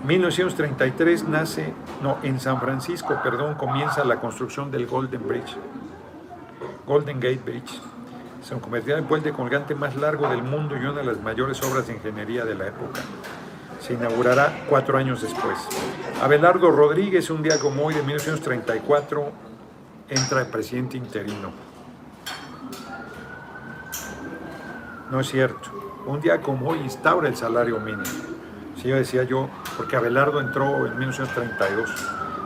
[0.05, 5.57] 1933 nace, no, en San Francisco, perdón, comienza la construcción del Golden Bridge,
[6.87, 7.81] Golden Gate Bridge.
[8.43, 11.63] Se convertirá en el puente colgante más largo del mundo y una de las mayores
[11.63, 13.01] obras de ingeniería de la época.
[13.81, 15.59] Se inaugurará cuatro años después.
[16.21, 19.50] Abelardo Rodríguez, un día como hoy de 1934,
[20.11, 21.51] entra el presidente interino.
[25.11, 25.71] No es cierto.
[26.07, 28.03] Un día como hoy instaura el salario mínimo.
[28.81, 31.91] Sí, decía yo, porque Abelardo entró en 1932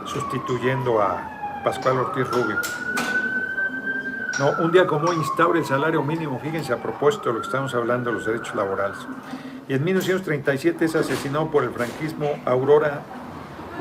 [0.05, 2.59] sustituyendo a Pascual Ortiz Rubio.
[4.39, 7.47] No, un día como hoy instaura el salario mínimo, fíjense a propósito de lo que
[7.47, 8.97] estamos hablando de los derechos laborales.
[9.67, 13.01] Y en 1937 es asesinado por el franquismo Aurora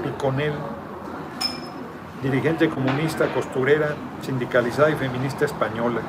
[0.02, 0.52] Piconel,
[2.24, 6.00] dirigente comunista, costurera, sindicalizada y feminista española.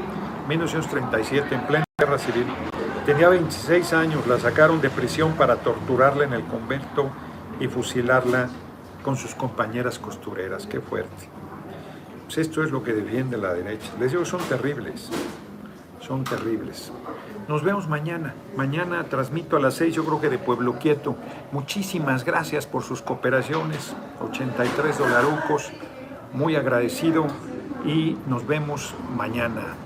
[0.48, 2.46] 1937, en plena guerra civil.
[3.06, 7.10] Tenía 26 años, la sacaron de prisión para torturarla en el convento
[7.60, 8.48] y fusilarla
[9.04, 10.66] con sus compañeras costureras.
[10.66, 11.30] Qué fuerte.
[12.24, 13.92] Pues esto es lo que defiende la derecha.
[14.00, 15.10] Les digo, son terribles.
[16.00, 16.94] Son terribles.
[17.50, 18.34] Nos vemos mañana.
[18.56, 21.16] Mañana transmito a las 6, yo creo que de Pueblo Quieto.
[21.52, 23.94] Muchísimas gracias por sus cooperaciones.
[24.22, 25.72] 83 dolarucos.
[26.36, 27.28] Muy agradecido.
[27.86, 29.85] Y nos vemos mañana.